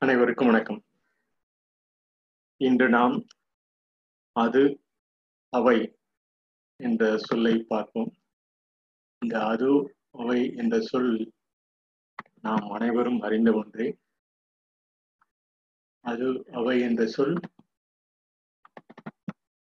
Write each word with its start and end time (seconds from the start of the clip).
அனைவருக்கும் 0.00 0.46
வணக்கம். 0.46 0.84
இன்று 2.56 2.88
நாம் 2.88 3.26
அது 4.32 4.80
அவை 5.48 5.98
என்ற 6.76 7.18
சொல்லை 7.18 7.64
பார்ப்போம். 7.68 8.12
இந்த 9.18 9.46
அது 9.46 9.96
அவை 10.10 10.54
என்ற 10.54 10.80
சொல் 10.80 11.32
நாம் 12.40 12.70
அனைவரும் 12.70 13.20
அறிந்த 13.20 13.52
ஒன்றே. 13.52 13.98
அது 16.00 16.44
அவை 16.52 16.80
என்ற 16.80 17.06
சொல் 17.06 17.40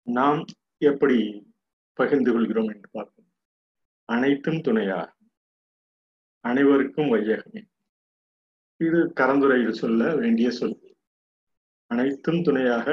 நாம் 0.03 0.45
எப்படி 0.79 1.45
பகிர்ந்து 1.93 2.33
கொள்கிறோம் 2.33 2.69
என்று 2.69 2.89
பார்ப்போம். 2.91 3.33
அனைத்தும் 4.05 4.61
துணையாக 4.61 5.15
அனைவருக்கும் 6.41 7.13
வையகமே. 7.15 7.63
இது 8.87 9.01
கரந்துரையில் 9.21 9.81
சொல்ல 9.83 10.15
வேண்டிய 10.15 10.49
சொல். 10.51 10.77
அனைத்தும் 11.91 12.43
துணையாக 12.43 12.89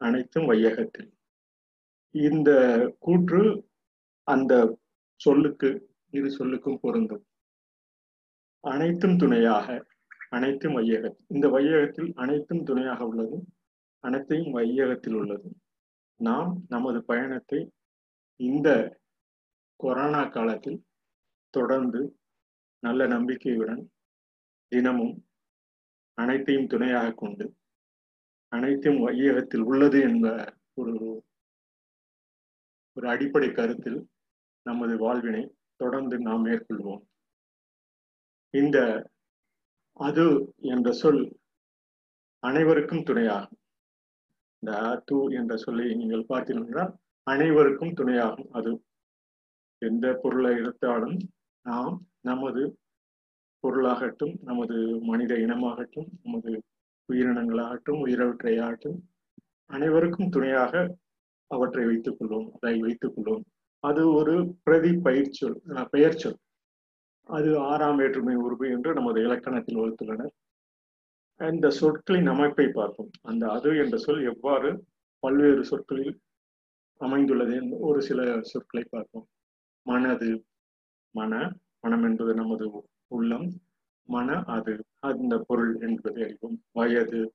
அனைத்தும் 0.00 0.48
வையகத்தில். 0.50 1.10
இந்த 2.14 2.50
கூற்று 2.98 3.42
அந்த 4.28 4.54
சொல்லுக்கு 5.20 5.68
இரு 6.10 6.28
சொல்லுக்கும் 6.38 6.80
பொருந்தும். 6.80 7.24
அனைத்தும் 8.64 9.16
துணையாக 9.16 9.66
அனைத்தும் 10.30 10.76
வையகத்தில் 10.78 11.28
இந்த 11.28 11.46
வையகத்தில் 11.48 12.10
அனைத்தும் 12.14 12.64
துணையாக 12.64 13.06
உள்ளது 13.06 13.38
அனைத்தையும் 14.04 14.54
வையகத்தில் 14.54 15.16
உள்ளது. 15.20 15.48
நாம் 16.20 16.50
நமது 16.68 16.98
பயணத்தை 17.04 17.60
இந்த 18.40 18.68
கொரோனா 19.80 20.22
காலத்தில் 20.24 20.80
தொடர்ந்து 21.54 22.00
நல்ல 22.82 23.06
நம்பிக்கையுடன் 23.06 23.82
தினமும் 24.72 25.14
அனைத்தையும் 26.18 26.66
துணையாக 26.66 27.08
கொண்டு 27.12 27.44
அனைத்தும் 28.52 29.00
வையகத்தில் 29.06 29.64
உள்ளது 29.64 29.98
என்ற 30.00 30.28
ஒரு 30.74 30.94
ஒரு 32.96 33.06
அடிப்படை 33.08 33.48
கருத்தில் 33.52 33.98
நமது 34.66 34.94
வாழ்வினை 34.98 35.42
தொடர்ந்து 35.76 36.16
நாம் 36.18 36.44
மேற்கொள்வோம். 36.46 37.02
இந்த 38.54 38.78
அது 40.00 40.24
என்ற 40.72 40.88
சொல் 40.92 41.22
அனைவருக்கும் 42.42 43.06
துணையாகும். 43.08 43.56
இந்த 44.62 44.72
து 45.08 45.18
என்ற 45.30 45.52
சொல்லை 45.56 45.86
நீங்கள் 45.94 46.30
பார்த்தீங்கன்னா 46.32 46.84
அனைவருக்கும் 47.26 47.96
துணையாகும். 48.00 48.50
அது 48.50 48.70
எந்த 49.82 50.06
பொருளை 50.22 50.52
எடுத்தாலும் 50.56 51.16
நாம் 51.66 51.94
நமது 52.20 52.62
பொருளாகட்டும் 53.64 54.34
நமது 54.42 54.76
மனித 55.00 55.32
இனமாகட்டும் 55.34 56.08
நமது 56.22 56.52
உயிரினங்களாகட்டும் 57.08 58.00
உயிரவற்றையாகட்டும் 58.06 58.98
அனைவருக்கும் 59.70 60.28
துணையாக 60.28 60.74
அவற்றை 61.50 61.84
வைத்துக் 61.84 62.18
கொள்வோம் 62.18 62.48
அதை 62.60 62.78
வைத்துக் 62.78 63.14
கொள்வோம். 63.14 63.44
அது 63.84 64.02
ஒரு 64.12 64.34
பிரதி 64.62 64.92
பயிர்ச்சொல் 65.06 65.56
பெயர் 65.90 66.20
சொல். 66.22 66.38
அது 67.28 67.50
ஆறாம் 67.70 67.96
வேற்றுமை 67.96 68.34
உறுப்பு 68.44 68.66
என்று 68.70 68.90
நமது 68.92 69.18
இலக்கணத்தில் 69.22 69.80
வகுத்துள்ளனர். 69.80 70.32
இந்த 71.40 71.66
சொற்களின் 71.70 72.30
அமைப்பை 72.34 72.66
பார்ப்போம். 72.78 73.10
அந்த 73.22 73.44
அது 73.56 73.70
என்ற 73.82 73.96
சொல் 73.96 74.22
எவ்வாறு 74.32 74.70
பல்வேறு 75.22 75.62
சொற்களில் 75.64 76.14
அமைந்துள்ளது 77.00 77.52
என்று 77.60 77.76
ஒரு 77.88 78.00
சில 78.08 78.20
சொற்களை 78.42 78.84
பார்ப்போம். 78.90 79.26
மனது 79.86 80.30
மன 81.14 81.34
மனம் 81.80 82.04
என்பது 82.04 82.34
நமது 82.34 82.84
உள்ளம் 83.06 83.52
மன 84.06 84.42
அது 84.46 84.84
அந்த 84.98 85.38
பொருள் 85.38 85.80
என்பதை 85.80 86.22
அறிவோம். 86.22 86.62
வயது 86.72 87.32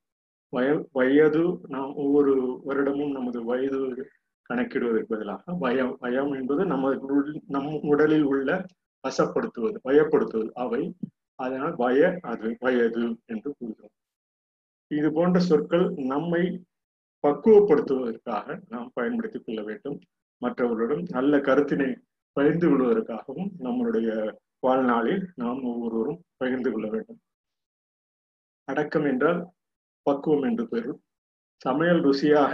வய 0.50 0.86
வயது 0.92 1.60
நாம் 1.68 1.94
ஒவ்வொரு 1.96 2.62
வருடமும் 2.68 3.12
நமது 3.12 3.44
வயது 3.44 4.10
கணக்கிடுவதற்கு 4.50 5.10
பதிலாக 5.10 5.54
வயம் 5.54 5.96
வயம் 6.02 6.34
என்பது 6.40 6.66
நமது 6.66 7.42
நம் 7.48 7.80
உடலில் 7.82 8.24
உள்ள 8.24 8.66
வசப்படுத்துவது 9.04 9.78
வயப்படுத்துவது. 9.84 10.50
அவை 10.54 10.96
அதனால் 11.36 11.76
வய 11.76 12.18
அது 12.22 12.56
வயது 12.60 13.18
என்று 13.26 13.56
கூறுகிறோம். 13.58 13.96
இது 14.88 15.12
போன்ற 15.12 15.40
சொற்கள் 15.40 15.90
நம்மை 15.90 16.44
பக்குவப்படுத்துவதற்காக 17.24 18.62
நாம் 18.70 18.92
பயன்படுத்திக் 18.94 19.44
கொள்ள 19.46 19.62
வேண்டும். 19.64 20.00
மற்றவர்களுடன் 20.38 21.06
நல்ல 21.10 21.38
கருத்தினை 21.38 21.96
பகிர்ந்து 22.36 22.68
கொள்வதற்காகவும் 22.70 23.52
நம்மளுடைய 23.66 24.10
வாழ்நாளில் 24.60 25.24
நாம் 25.42 25.62
ஒவ்வொருவரும் 25.72 26.22
பகிர்ந்து 26.38 26.70
கொள்ள 26.72 26.88
வேண்டும். 26.90 27.20
அடக்கம் 28.68 29.08
என்றால் 29.12 29.42
பக்குவம் 30.06 30.46
என்று 30.50 30.64
பெயர் 30.72 30.94
சமையல் 31.62 32.02
ருசியாக 32.08 32.54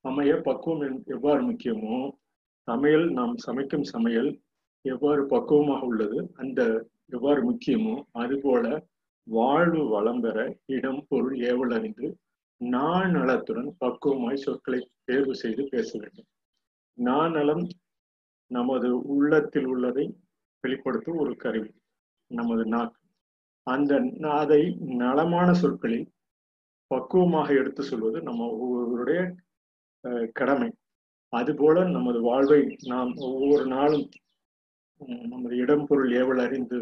அமைய 0.00 0.32
பக்குவம் 0.48 0.98
எவ்வாறு 1.14 1.42
முக்கியமோ 1.42 1.98
சமையல் 2.68 3.06
நாம் 3.10 3.34
சமைக்கும் 3.46 3.86
சமையல் 3.92 4.30
எவ்வாறு 4.84 5.22
பக்குவமாக 5.26 5.88
உள்ளது 5.90 6.18
அந்த 6.34 6.60
எவ்வாறு 7.12 7.40
முக்கியமோ 7.42 7.94
அதுபோல 8.22 8.66
வாழ்வு 9.26 9.82
வளம் 9.88 10.20
பெற 10.20 10.38
இடம் 10.76 11.00
பொருள் 11.08 11.36
ஏவல் 11.50 11.74
அறிந்து 11.76 12.08
நான் 12.60 13.10
நலத்துடன் 13.10 13.70
பக்குவமாய் 13.84 14.44
சொற்களை 14.44 14.80
தேர்வு 15.04 15.34
செய்து 15.34 15.62
பேச 15.72 15.90
வேண்டும். 15.98 16.28
நான் 16.98 17.32
நலம் 17.32 17.64
நமது 18.56 18.88
உள்ளத்தில் 19.14 19.68
உள்ளதை 19.72 20.04
வெளிப்படுத்தும் 20.62 21.20
ஒரு 21.22 21.32
கருவி. 21.44 21.70
நமது 22.30 22.64
நாக்கு. 22.74 23.00
அந்த 23.66 23.92
அதை 24.42 24.62
நலமான 25.02 25.48
சொற்களில் 25.60 26.08
பக்குவமாக 26.90 27.48
எடுத்து 27.60 27.82
சொல்வது 27.82 28.18
நம்ம 28.28 28.48
ஒவ்வொருவருடைய 28.62 29.20
கடமை. 30.38 30.70
அதுபோல 31.32 31.84
நமது 31.96 32.18
வாழ்வை 32.28 32.60
நாம் 32.92 33.12
ஒவ்வொரு 33.28 33.64
நாளும் 33.66 34.06
நமது 35.32 35.54
இடம் 35.62 35.86
பொருள் 35.88 36.12
ஏவல் 36.20 36.42
அறிந்து 36.46 36.78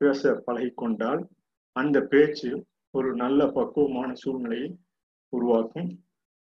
பேச 0.00 0.32
பழகிக்கொண்டால் 0.46 1.22
அந்த 1.76 2.00
பேச்சு 2.10 2.50
ஒரு 2.96 3.10
நல்ல 3.22 3.40
பக்குவமான 3.56 4.10
சூழ்நிலையை 4.22 4.68
உருவாக்கும். 5.32 5.90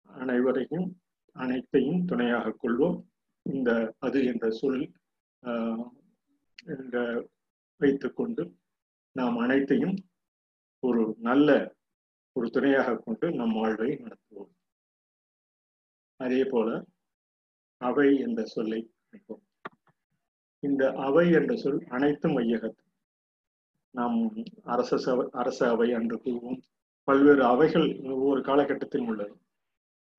அனைவரையும் 0.10 0.88
அனைத்தையும் 1.36 2.02
துணையாக 2.10 2.54
கொள்வோம். 2.62 2.98
இந்த 3.46 3.70
அது 4.00 4.20
என்ற 4.26 4.46
சொல் 4.52 4.84
என்ற 6.66 6.96
வைத்துக்கொண்டு 7.82 8.44
நாம் 9.16 9.38
அனைத்தையும் 9.38 9.96
ஒரு 10.84 11.04
நல்ல 11.20 11.50
ஒரு 12.36 12.48
துணையாக 12.50 12.96
கொண்டு 12.98 13.26
நம் 13.32 13.54
வாழ்வை 13.54 13.90
நடத்துவோம். 14.04 14.52
அதே 16.20 16.42
போல 16.44 16.70
அவை 17.82 18.08
என்ற 18.26 18.42
சொல்லை 18.46 18.80
நினைப்போம் 19.00 19.44
இந்த 20.64 20.84
அவை 21.08 21.26
என்ற 21.32 21.54
சொல் 21.56 21.80
அனைத்தும் 21.88 22.36
மையகத்து 22.38 22.84
நாம் 23.96 24.18
அரச 24.74 24.98
சபை 24.98 25.26
அரச 25.42 25.60
அவை 25.70 25.88
அன்று 25.94 26.18
கூறுவோம். 26.24 26.60
பல்வேறு 27.08 27.44
அவைகள் 27.44 27.88
ஒவ்வொரு 28.14 28.42
காலகட்டத்தில் 28.42 29.08
உள்ளது. 29.10 29.36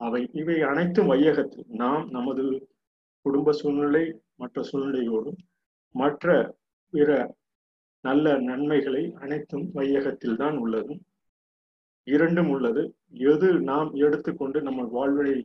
அவை 0.01 0.23
இவை 0.33 0.57
அனைத்தும் 0.71 1.11
வையகத்தில் 1.13 1.69
நாம் 1.83 2.05
நமது 2.09 2.45
குடும்ப 3.27 3.53
சூழ்நிலை 3.53 4.05
மற்ற 4.35 4.63
சூழ்நிலையோடும் 4.71 5.39
மற்ற 5.95 6.35
பிற 6.93 7.11
நல்ல 8.05 8.35
நன்மைகளை 8.41 9.03
அனைத்தும் 9.21 9.67
வையகத்தில் 9.75 10.37
தான் 10.37 10.57
உள்ளது. 10.57 10.95
இரண்டும் 12.07 12.49
உள்ளது. 12.49 12.83
எது 13.31 13.49
நாம் 13.71 13.91
எடுத்துக்கொண்டு 14.05 14.59
நம்ம 14.63 14.83
வாழ்வினை 14.97 15.37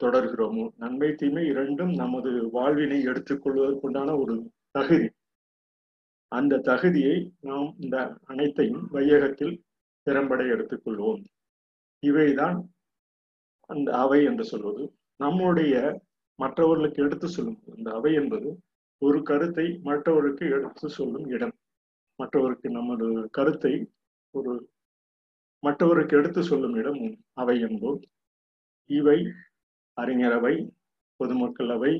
தொடர்கிறோமோ 0.00 0.64
நன்மை 0.76 1.10
தீமை 1.14 1.44
இரண்டும் 1.46 1.92
நமது 1.94 2.30
வாழ்வினை 2.50 2.98
எடுத்துக்கொள்வதற்குண்டான 3.06 4.16
ஒரு 4.22 4.34
தகுதி. 4.70 5.08
அந்த 6.32 6.60
தகுதியை 6.70 7.16
நாம் 7.40 7.68
இந்த 7.78 7.96
அனைத்தையும் 8.24 8.84
வையகத்தில் 8.92 9.56
திறம்பட 10.06 10.42
எடுத்துக்கொள்வோம். 10.54 11.22
இவைதான் 12.02 12.58
அந்த 13.70 13.88
அவை 14.04 14.20
என்று 14.24 14.44
சொல்வது. 14.44 14.84
நம்முடைய 15.20 15.74
மற்றவர்களுக்கு 16.38 17.00
எடுத்து 17.02 17.28
சொல்லும். 17.28 17.60
இந்த 17.76 17.88
அவை 17.98 18.12
என்பது 18.20 18.50
ஒரு 19.02 19.18
கருத்தை 19.30 19.66
மற்றவருக்கு 19.88 20.44
எடுத்து 20.56 20.88
சொல்லும் 20.88 21.26
இடம். 21.28 21.54
மற்றவருக்கு 22.18 22.68
நமது 22.70 23.06
கருத்தை 23.30 23.74
ஒரு 24.34 24.52
மற்றவருக்கு 25.62 26.14
எடுத்து 26.16 26.42
சொல்லும் 26.42 26.76
இடம் 26.80 27.00
அவை 27.40 27.56
என்போம். 27.62 28.00
இவை 28.90 29.18
அறிஞரவை 29.96 30.54
பொதுமக்கள் 31.20 31.70
அவை 31.70 31.92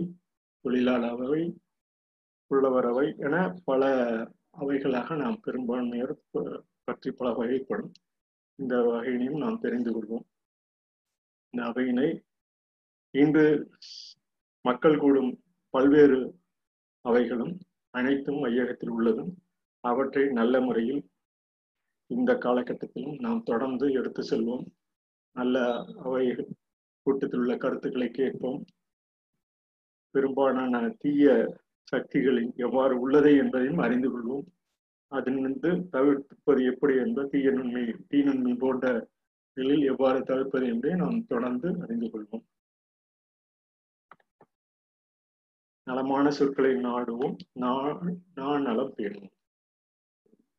தொழிலாளர் 0.64 1.23
அவை 1.26 1.43
உள்ளவர் 2.50 2.87
அவை 2.93 3.06
என 3.26 3.37
பல 3.64 3.82
அவைகளாக 4.61 5.17
நாம் 5.17 5.38
பெரும்பான்மையர் 5.40 6.14
பற்றி 6.84 7.11
பல 7.12 7.29
வகைப்படும். 7.38 7.93
இந்த 8.58 8.75
வகையினையும் 8.88 9.43
நாம் 9.44 9.62
தெரிந்து 9.64 9.90
கொள்வோம். 9.94 10.26
இந்த 11.55 11.62
அவையினை 11.70 12.08
இன்று 13.14 13.46
மக்கள் 14.64 14.98
கூடும் 14.98 15.30
பல்வேறு 15.74 16.18
அவைகளும் 17.04 17.54
அனைத்தும் 17.90 18.38
மையகத்தில் 18.38 18.90
உள்ளதும் 18.90 19.32
அவற்றை 19.84 20.24
நல்ல 20.28 20.60
முறையில் 20.60 21.02
இந்த 22.10 22.32
காலகட்டத்திலும் 22.34 23.16
நாம் 23.20 23.42
தொடர்ந்து 23.42 23.86
எடுத்து 23.92 24.22
செல்வோம். 24.22 24.64
நல்ல 25.36 25.56
அவை 26.04 26.24
கூட்டத்தில் 27.06 27.40
உள்ள 27.40 27.56
கருத்துக்களை 27.56 28.08
கேட்போம். 28.10 28.60
பெரும்பாலான 30.14 30.94
தீய 30.98 31.26
சக்திகளில் 31.88 32.50
எவ்வாறு 32.56 32.94
உள்ளது 33.00 33.30
என்பதையும் 33.36 33.78
அறிந்து 33.78 34.08
கொள்வோம். 34.08 34.46
அதிலிருந்து 35.12 35.70
தவிர்ப்பது 35.90 36.62
எப்படி 36.64 36.94
என்பது 36.96 37.28
தீய 37.28 37.50
நன்மை 37.50 37.84
தீ 38.08 38.22
நன்மை 38.22 38.54
போன்ற 38.54 38.86
நிலையில் 39.56 39.86
எவ்வாறு 39.86 40.22
தவிர்ப்பது 40.22 40.66
என்பதை 40.66 40.96
நாம் 40.96 41.26
தொடர்ந்து 41.26 41.68
அறிந்து 41.82 42.06
கொள்வோம். 42.06 42.44
நலமான 45.87 46.26
சொற்களை 46.38 46.73
நாடுவோம். 46.88 47.37
நான் 48.40 48.67
நலம் 48.69 48.94
பேணுவோம் 48.96 49.34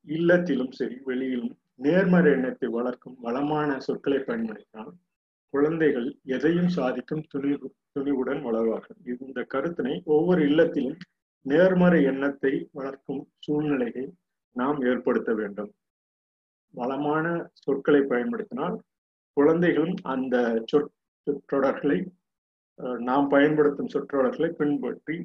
இல்லத்திலும் 0.08 0.74
சரி 0.80 0.96
வெளியிலும் 1.10 1.54
நேர்மறை 1.86 2.32
எண்ணத்தை 2.32 2.68
வளர்க்கும் 2.78 3.16
வளமான 3.26 3.70
சொற்களை 3.80 4.20
பயன்படுத்தினால் 4.30 4.94
குழந்தைகள் 5.54 6.08
எதையும் 6.36 6.72
சாதிக்கும் 6.78 7.24
துணிவு 7.32 7.68
துணிவுடன் 7.96 8.42
வளர்வார்கள். 8.48 9.00
இந்த 9.26 9.40
கருத்தினை 9.54 9.96
ஒவ்வொரு 10.16 10.42
இல்லத்திலும் 10.50 10.98
நேர்மறை 11.46 12.00
எண்ணத்தை 12.12 12.54
வளர்க்கும் 12.72 13.22
சூழ்நிலையை 13.46 14.06
நாம் 14.56 14.80
ஏற்படுத்த 14.92 15.32
வேண்டும். 15.34 15.72
வளமான 16.74 17.26
சொற்களை 17.64 18.02
பயன்படுத்தினால் 18.12 18.76
குழந்தைகளும் 19.38 19.96
அந்த 20.14 20.36
சொற் 20.72 20.92
தொடர்களை 21.52 21.98
நாம் 23.10 23.28
பயன்படுத்தும் 23.34 23.92
சொற்றொடர்களை 23.94 24.50
பின்பற்றி 24.60 25.16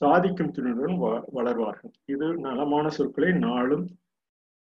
சாதிக்கும் 0.00 0.52
துணிவுடன் 0.56 0.98
வளர்வார்கள். 1.36 1.94
இது 2.12 2.26
நலமான 2.46 2.86
சொற்களை 2.98 3.30
நாளும் 3.46 3.86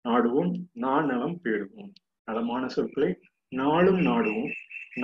நாடுவோம் 0.05 0.53
நான் 0.85 1.09
நலம் 1.13 1.39
பேணுவோம். 1.45 1.91
நலமான 2.29 2.65
சொற்களை 2.77 3.11
நாளும் 3.53 4.01
நாடுவோம் 4.09 4.53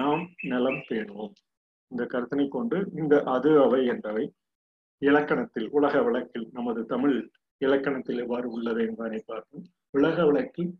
நாம் 0.00 0.22
நலம் 0.52 0.82
பேணுவோம். 0.88 1.34
இந்த 1.90 2.04
கருத்தினை 2.12 2.46
கொண்டு 2.56 2.78
இந்த 3.00 3.14
அது 3.34 3.50
அவை 3.64 3.80
என்றவை 3.92 4.24
இலக்கணத்தில் 5.02 5.68
உலக 5.78 5.94
வழக்கில் 6.02 6.46
நமது 6.52 6.80
தமிழ் 6.92 7.16
இலக்கணத்தில் 7.60 8.20
எவ்வாறு 8.24 8.46
உள்ளது 8.56 8.80
என்பதை 8.88 9.20
பார்ப்போம். 9.30 9.66
உலக 9.98 10.16
வழக்கில் 10.28 10.72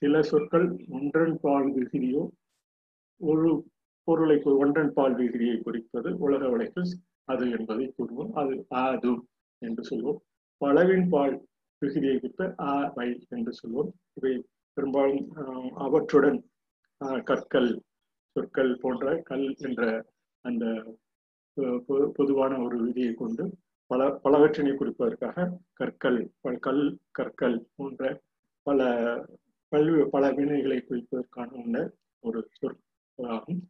சில 0.00 0.22
சொற்கள் 0.30 0.66
ஒன்றன் 0.96 1.36
பால் 1.44 1.68
விகிதியோ 1.76 2.22
ஒரு 3.20 3.50
பொருளை 4.08 4.36
ஒன்றன் 4.62 4.92
பால் 4.92 5.16
விகிதியை 5.18 5.56
குறிப்பது 5.62 6.08
உலக 6.18 6.48
வழக்கில் 6.48 6.90
அது 7.28 7.44
என்பதை 7.50 7.86
கூறுவோம். 7.96 8.32
அது 8.32 8.54
அது 8.84 9.12
என்று 9.62 9.82
சொல்வோம். 9.90 10.18
பலவின் 10.60 11.06
பால் 11.08 11.34
விகுதியை 11.82 12.16
குறித்த 12.18 12.42
ஆ 12.60 12.74
வை 12.96 13.08
என்று 13.28 13.52
சொல்வோம். 13.60 13.90
இவை 14.14 14.34
பெரும்பாலும் 14.76 15.24
அவற்றுடன் 15.86 16.38
கற்கள் 17.24 17.70
சொற்கள் 18.36 18.72
போன்ற 18.76 19.14
கல் 19.22 19.48
என்ற 19.58 19.82
அந்த 20.44 20.64
பொதுவான 22.16 22.52
ஒரு 22.58 22.76
விதியை 22.84 23.12
கொண்டு 23.14 23.44
பல 23.90 24.02
பலவற்றினை 24.24 24.72
குறிப்பதற்காக 24.72 25.46
கற்கள் 25.72 26.18
கல் 26.60 26.84
கற்கள் 27.10 27.56
போன்ற 27.76 28.02
பல 28.66 28.80
பல்வி 29.72 30.02
பல 30.06 30.24
வினைகளை 30.30 30.78
குறிப்பதற்கான 30.80 31.82
ஒரு 32.24 32.40
சொற்களாகும் 32.58 33.62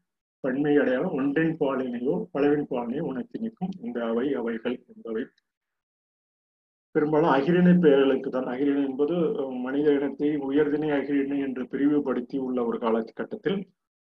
பன்மை 0.44 0.72
அடையாளம் 0.82 1.16
ஒன்றின் 1.18 1.56
பாலினையோ 1.60 2.14
பலவின் 2.34 2.66
பாலினையோ 2.70 3.04
உணர்த்தி 3.10 3.38
நிற்கும். 3.44 3.72
இந்த 3.86 3.98
அவை 4.10 4.26
அவைகள் 4.40 4.76
என்பவை. 4.92 5.22
பெரும்பாலும் 6.94 7.34
அகிரிணை 7.36 7.72
பெயர்களுக்கு 7.84 8.28
தான். 8.30 8.48
அகிரிணை 8.52 8.82
என்பது 8.88 9.14
மனித 9.66 9.86
இனத்தை 9.98 10.28
உயர்திணை 10.48 10.90
அகிரிணை 10.98 11.38
என்று 11.46 11.62
பிரிவுபடுத்தி 11.72 12.36
உள்ள 12.46 12.58
ஒரு 12.64 12.78
காலகட்டத்தில் 12.78 13.58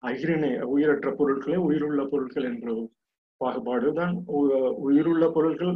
அகிரிணை 0.02 0.50
உயிரற்ற 0.74 1.08
பொருட்களை 1.18 1.58
உயிருள்ள 1.66 2.02
பொருட்கள் 2.12 2.48
என்ற 2.50 2.74
பாகுபாடு 3.40 3.88
தான். 3.92 4.14
உயிருள்ள 4.86 5.24
பொருட்கள் 5.36 5.74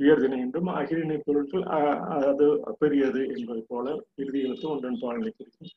உயர்திணை 0.00 0.38
என்றும் 0.44 0.68
அகிரிணை 0.80 1.16
பொருட்கள் 1.26 1.64
அது 2.28 2.46
பெரியது 2.78 3.22
என்பது 3.34 3.62
போல 3.68 3.86
இறுதி 4.14 4.40
எழுத்து 4.46 4.66
ஒன்றன் 4.68 5.00
பாலனை 5.02 5.30
குறிக்கும் 5.30 5.72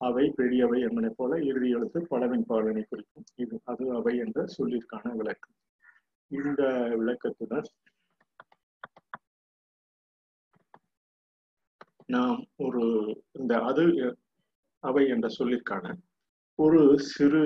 அவை 0.00 0.24
பெரியவை 0.36 0.78
என்பதை 0.86 1.10
போல 1.16 1.38
இறுதி 1.40 1.68
எழுத்து 1.70 1.98
பலவின் 2.12 2.46
பாலனை 2.46 2.82
குறிக்கும். 2.82 3.26
இது 3.34 3.54
அது 3.64 3.84
அவை 3.98 4.14
என்ற 4.18 4.44
சொல்லிற்கான 4.56 5.12
விளக்கம் 5.20 5.56
இந்த 6.30 6.62
விளக்கத்துடன் 7.00 7.68
நாம் 12.06 12.40
ஒரு 12.56 12.82
இந்த 13.32 13.54
அது 13.62 13.84
அவை 14.84 15.04
என்ற 15.08 15.26
சொல்லிற்கான 15.38 15.86
ஒரு 16.58 16.80
சிறு 17.12 17.42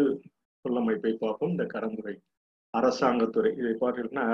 சொல்லமைப்பை 0.65 1.13
பார்ப்போம். 1.17 1.51
இந்த 1.51 1.65
கரந்துரை. 1.75 2.15
அரசாங்கத்துறை. 2.75 3.51
இதை 3.61 3.73
பார்த்தீங்கன்னா 3.83 4.27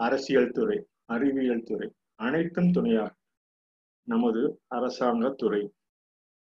அரசியல் 0.00 0.54
துறை 0.56 0.78
அறிவியல் 1.14 1.68
துறை. 1.70 1.88
அனைத்தும் 2.26 2.70
துணையாக 2.70 3.12
நமது 4.08 4.42
அரசாங்கத்துறை. 4.76 5.62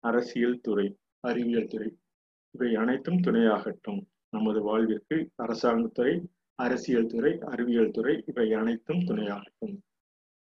அரசியல் 0.03 0.61
துறை 0.61 0.87
அறிவியல் 1.19 1.67
துறை 1.67 1.89
இவை 2.55 2.69
அனைத்தும் 2.75 3.21
துணையாகட்டும். 3.25 3.99
நமது 4.29 4.59
வாழ்விற்கு 4.61 5.17
அரசாங்கத்துறை 5.43 6.13
அரசியல் 6.59 7.11
துறை 7.13 7.31
அறிவியல் 7.51 7.91
துறை 7.91 8.13
இவை 8.25 8.47
அனைத்தும் 8.53 9.03
துணையாகட்டும். 9.09 9.75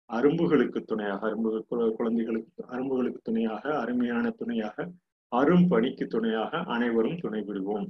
அரும்புகளுக்கு 0.10 0.80
துணையாக 0.84 1.22
அரும்பு 1.30 1.52
குழந்தைகளுக்கு 2.00 2.62
அரும்புகளுக்கு 2.74 3.20
துணையாக 3.24 3.64
அருமையான 3.80 4.26
துணையாக 4.40 4.88
அரும் 5.32 5.68
பணிக்கு 5.68 6.06
துணையாக 6.08 6.60
அனைவரும் 6.76 7.20
துணை 7.20 7.42
புரிவோம் 7.42 7.88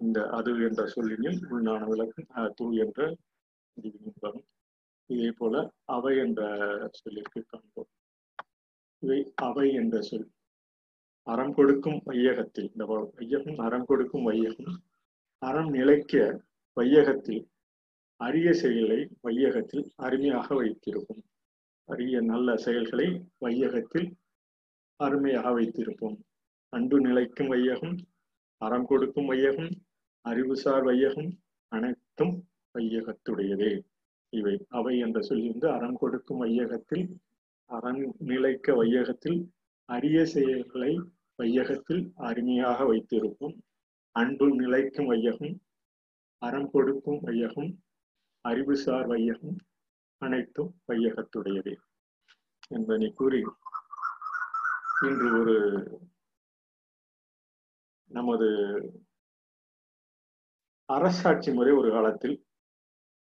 இந்த 0.00 0.18
அது 0.28 0.50
என்ற 0.68 0.82
சொல்லினில் 0.94 1.38
உள்நான 1.50 1.82
விளக்கு 1.86 2.22
தூ 2.54 2.66
என்ற 2.84 3.00
வரும். 4.20 4.46
இதே 5.10 5.30
போல 5.38 5.54
அவை 5.96 6.12
என்ற 6.18 6.40
சொல்லிற்கு 7.00 7.40
காண்போம். 7.46 7.90
இவை 9.02 9.18
அவை 9.48 9.66
என்ற 9.80 9.96
சொல் 10.00 10.26
அறம் 11.26 11.54
கொடுக்கும் 11.54 11.98
வையகத்தில் 12.04 12.68
இந்த 12.72 12.84
வையகம் 13.16 13.58
அறம் 13.58 13.84
கொடுக்கும் 13.84 14.22
வையகம் 14.22 14.74
அறம் 15.42 15.70
நிலைக்க 15.70 16.42
வையகத்தில் 16.76 17.42
அரிய 18.20 18.48
செயலை 18.52 18.98
வையகத்தில் 19.22 19.84
அருமையாக 19.96 20.54
வைத்திருப்போம். 20.54 21.22
அரிய 21.88 22.20
நல்ல 22.20 22.56
செயல்களை 22.56 23.06
வையகத்தில் 23.38 24.08
அருமையாக 25.00 25.50
வைத்திருப்போம். 25.50 26.16
அன்பு 26.72 26.98
நிலைக்கும் 27.00 27.48
வையகம் 27.48 27.96
அறம் 28.58 28.86
கொடுக்கும் 28.86 29.26
வையகம் 29.26 29.72
அறிவுசார் 30.24 30.84
வையகம் 30.84 31.30
அனைத்தும் 31.72 32.34
வையகத்துடையதே. 32.74 33.72
இவை 34.32 34.54
அவை 34.68 34.98
என்ற 34.98 35.20
சொல்லி 35.20 35.48
வந்து 35.48 35.68
அறம் 35.70 35.96
கொடுக்கும் 35.96 36.42
வையகத்தில் 36.42 37.06
அறம் 37.70 38.02
நிலைக்க 38.18 38.74
வையகத்தில் 38.74 39.40
அரிய 39.92 40.18
செயல்களை 40.24 40.92
வையகத்தில் 41.38 42.02
அருமையாக 42.16 42.84
வைத்திருக்கும் 42.84 43.54
அன்பு 44.16 44.46
நிலைக்கும் 44.54 45.06
வையகம் 45.06 45.54
அறம் 46.42 46.70
கொடுக்கும் 46.70 47.20
வையகம் 47.20 47.70
அறிவுசார் 48.44 49.06
வையகம் 49.06 49.56
அனைத்தும் 50.22 50.70
வையகத்துடையதே 50.86 51.74
என்பதனை 52.68 53.10
கூறி 53.12 53.40
இன்று 55.00 55.28
ஒரு 55.40 55.56
நமது 58.10 58.48
அரசாட்சி 60.88 61.50
முறை 61.52 61.72
ஒரு 61.72 61.90
காலத்தில் 61.90 62.36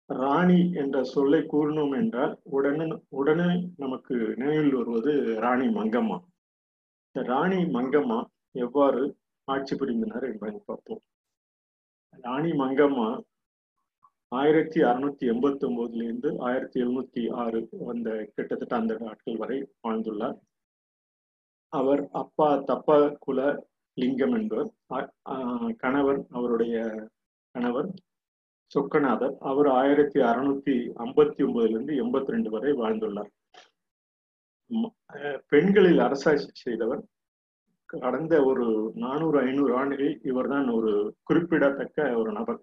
ராணி 0.10 0.60
என்ற 0.74 1.04
சொல்லை 1.04 1.42
கூறணும் 1.44 1.94
என்றால் 1.98 2.34
உடனே 2.50 2.88
உடனே 3.10 3.50
நமக்கு 3.78 4.16
நினைவில் 4.36 4.76
வருவது 4.76 5.14
ராணி 5.40 5.68
மங்கம்மா. 5.68 6.18
இந்த 7.16 7.22
ராணி 7.30 7.58
மங்கம்மா 7.76 8.18
எவ்வாறு 8.66 9.02
ஆட்சி 9.48 9.74
புரிந்தனர் 9.76 10.26
என்பதை 10.28 10.60
பார்ப்போம். 10.66 11.02
ராணி 12.26 12.52
மங்கம்மா 12.62 13.08
ஆயிரத்தி 14.40 14.80
அறுநூத்தி 14.90 15.26
எண்பத்தி 15.32 15.64
ஒன்பதுல 15.70 16.06
இருந்து 16.08 16.30
ஆயிரத்தி 16.48 16.78
எழுநூத்தி 16.84 17.24
ஆறு 17.44 17.60
வந்த 17.90 18.10
கிட்டத்தட்ட 18.36 18.76
அந்த 18.76 18.94
நாட்கள் 19.06 19.42
வரை 19.42 19.58
வாழ்ந்துள்ளார். 19.88 20.38
அவர் 21.74 22.04
அப்பா 22.22 22.48
தப்ப 22.70 22.98
குல 23.26 23.40
லிங்கம் 23.98 24.36
என்பவர் 24.40 24.72
கணவர் 25.84 26.22
அவருடைய 26.38 26.78
கணவர் 27.56 27.90
சொக்கநாதர். 28.76 29.36
அவர் 29.52 29.70
ஆயிரத்தி 29.82 30.20
அறுநூத்தி 30.32 30.78
ஐம்பத்தி 31.06 31.42
ஒன்பதுல 31.48 31.76
இருந்து 31.76 31.96
எண்பத்தி 32.04 32.36
ரெண்டு 32.38 32.50
வரை 32.56 32.74
வாழ்ந்துள்ளார். 32.84 33.32
பெண்களில் 35.52 36.00
அரசாட்சி 36.00 36.50
செய்தவர். 36.54 37.02
கடந்த 37.86 38.34
ஒரு 38.50 38.66
நானூறு 38.96 39.38
ஐநூறு 39.40 39.74
ஆண்டுகளில் 39.76 40.20
இவர்தான் 40.24 40.68
ஒரு 40.70 40.92
குறிப்பிடத்தக்க 41.24 42.18
ஒரு 42.20 42.32
நபர். 42.32 42.60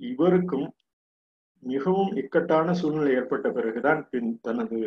இவருக்கும் 0.00 0.66
மிகவும் 1.62 2.12
இக்கட்டான 2.22 2.72
சூழ்நிலை 2.80 3.12
ஏற்பட்ட 3.14 3.48
பிறகுதான் 3.50 4.00
பின் 4.10 4.30
தனது 4.42 4.78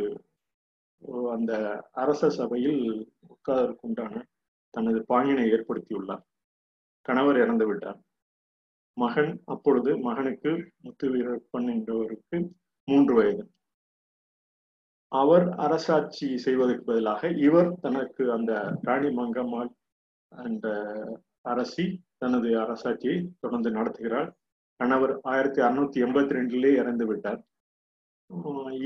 அந்த 1.35 1.53
அரச 2.01 2.29
சபையில் 2.29 2.81
உட்கார்வதற்குண்டான 3.31 4.24
தனது 4.74 5.00
பாங்கினை 5.09 5.45
ஏற்படுத்தியுள்ளார். 5.55 6.24
கணவர் 7.05 7.39
இறந்து 7.43 7.65
விட்டார். 7.67 8.00
மகன் 8.97 9.31
அப்பொழுது 9.45 9.91
மகனுக்கு 9.97 10.51
முத்து 10.83 11.05
வீரப்பன் 11.13 11.67
என்றவருக்கு 11.74 12.38
மூன்று 12.88 13.13
வயது. 13.15 13.43
அவர் 15.19 15.45
அரசாட்சி 15.65 16.27
செய்வதற்கு 16.45 16.84
பதிலாக 16.84 17.29
இவர் 17.48 17.69
தனக்கு 17.81 18.24
அந்த 18.36 18.51
ராணி 18.88 19.10
மங்கம்மாள் 19.17 19.72
அந்த 20.31 20.67
அரசி 21.51 21.86
தனது 22.22 22.50
அரசாட்சியை 22.63 23.17
தொடர்ந்து 23.39 23.69
நடத்துகிறார். 23.69 24.29
கணவர் 24.79 25.13
ஆயிரத்தி 25.31 25.60
அறுநூத்தி 25.62 26.00
எண்பத்தி 26.05 26.36
ரெண்டிலே 26.38 26.72
இறந்து 26.81 27.05
விட்டார். 27.05 27.41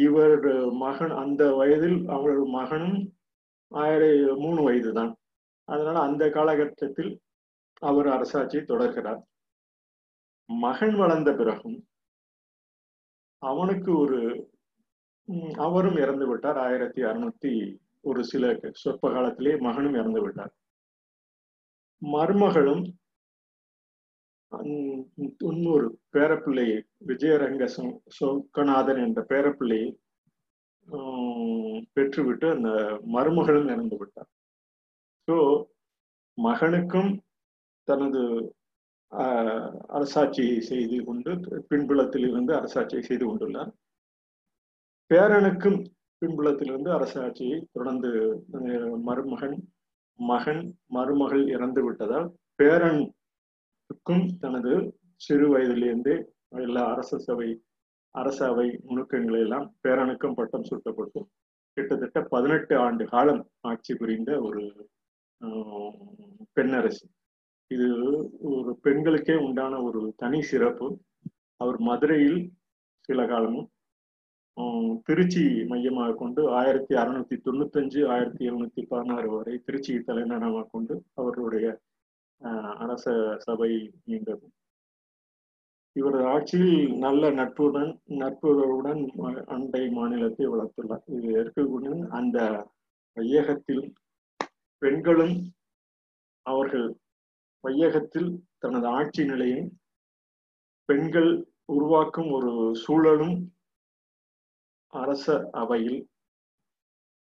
இவர் 0.06 0.36
மகன் 0.84 1.14
அந்த 1.22 1.44
வயதில் 1.60 2.00
அவரது 2.16 2.44
மகனும் 2.58 3.00
ஆயிர 3.72 4.04
மூணு 4.44 4.62
வயது 4.68 4.92
தான் 4.94 5.12
அதனால 5.68 5.98
அந்த 6.08 6.24
காலகட்டத்தில் 6.38 7.12
அவர் 7.82 8.08
அரசாட்சியை 8.16 8.64
தொடர்கிறார். 8.72 9.22
மகன் 10.50 10.96
வளர்ந்த 11.02 11.32
பிறகும் 11.40 11.78
அவனுக்கு 13.42 13.92
ஒரு 14.04 14.20
அவரும் 15.66 15.98
இறந்து 16.04 16.26
விட்டார். 16.30 16.60
ஆயிரத்தி 16.68 17.02
அறுநூத்தி 17.10 17.54
ஒரு 18.10 18.22
சில 18.32 18.52
சொற்ப 18.82 19.12
காலத்திலே 19.16 19.54
மகனும் 19.68 19.98
இறந்து 20.00 20.22
விட்டார். 20.26 20.54
மருமகளும் 22.02 22.84
இன்னொரு 25.50 25.88
பேரப்பிள்ளையை 26.16 26.78
விஜயரங்க 27.10 27.64
சொக்கநாதன் 28.20 29.02
என்ற 29.08 29.22
பேரப்பிள்ளையை 29.32 29.90
பெற்றுவிட்டு 31.96 32.48
அந்த 32.56 32.70
மருமகளும் 33.16 33.70
இறந்து 33.74 33.98
விட்டார். 34.00 34.30
ஸோ 35.28 35.36
மகனுக்கும் 36.38 37.12
தனது 37.88 38.22
அரசாட்சியை 39.98 40.58
செய்து 40.72 40.98
கொண்டு 41.10 41.32
பின்புலத்தில் 41.70 42.28
இருந்து 42.30 42.54
அரசாட்சியை 42.60 43.04
செய்து 43.10 43.26
கொண்டுள்ளார். 43.28 43.72
பேரனுக்கும் 45.10 45.80
பின்புலத்திலிருந்து 46.22 46.90
அரசாட்சியை 46.96 47.58
தொடர்ந்து 47.72 48.10
மருமகன் 49.04 49.58
மகன் 50.20 50.64
மருமகள் 50.88 51.44
இறந்து 51.48 51.82
விட்டதால் 51.84 52.28
பேரனுக்கும் 52.60 54.26
தனது 54.40 54.74
சிறு 55.16 55.48
வயதிலிருந்தே 55.50 56.16
எல்லா 56.58 56.84
அரச 56.92 57.18
சபை 57.18 57.50
அரச 58.16 58.40
அவை 58.48 58.68
நுணுக்கங்களை 58.84 59.40
எல்லாம் 59.40 59.66
பேரனுக்கும் 59.84 60.34
பட்டம் 60.34 60.68
சூட்டப்பட்டு 60.70 61.22
கிட்டத்தட்ட 61.78 62.20
பதினெட்டு 62.24 62.76
ஆண்டு 62.78 63.04
காலம் 63.06 63.42
ஆட்சி 63.62 63.94
புரிந்த 63.96 64.32
ஒரு 64.42 64.62
பெண்ணரசு. 66.56 67.04
இது 67.72 67.88
ஒரு 68.52 68.72
பெண்களுக்கே 68.84 69.36
உண்டான 69.48 69.74
ஒரு 69.82 70.14
தனி 70.18 70.40
சிறப்பு. 70.42 70.88
அவர் 71.62 71.78
மதுரையில் 71.80 72.40
சில 73.10 73.26
காலமும் 73.28 73.68
திருச்சி 75.08 75.44
மையமாக 75.72 76.16
கொண்டு 76.16 76.42
ஆயிரத்தி 76.60 76.94
அறுநூத்தி 77.02 77.36
தொண்ணூத்தஞ்சு 77.46 78.00
ஆயிரத்தி 78.14 78.44
எழுநூத்தி 78.50 78.82
பதினாறு 78.92 79.28
வரை 79.30 79.54
திருச்சி 79.66 79.94
தலைநகரமாக 80.08 80.70
கொண்டு 80.72 80.96
அவர்களுடைய 81.14 81.68
அரச 82.84 83.06
சபை 83.46 83.72
நீண்டது. 84.06 84.46
இவரது 85.96 86.26
ஆட்சியில் 86.34 86.76
நல்ல 87.06 87.24
நட்புடன் 87.40 87.92
நட்புகளுடன் 88.22 89.02
அண்டை 89.56 89.84
மாநிலத்தை 89.98 90.46
வளர்த்துள்ளார். 90.54 91.06
இது 91.18 91.30
இருக்கக்கூடிய 91.40 91.94
அந்த 92.20 92.38
வையகத்தில் 93.18 93.86
பெண்களும் 94.82 95.36
அவர்கள் 96.46 96.88
வையகத்தில் 97.64 98.30
தனது 98.64 98.88
ஆட்சி 98.98 99.24
நிலையை 99.26 99.62
பெண்கள் 100.90 101.32
உருவாக்கும் 101.76 102.30
ஒரு 102.38 102.52
சூழலும் 102.84 103.36
அரச 104.94 105.50
அவையில் 105.52 106.00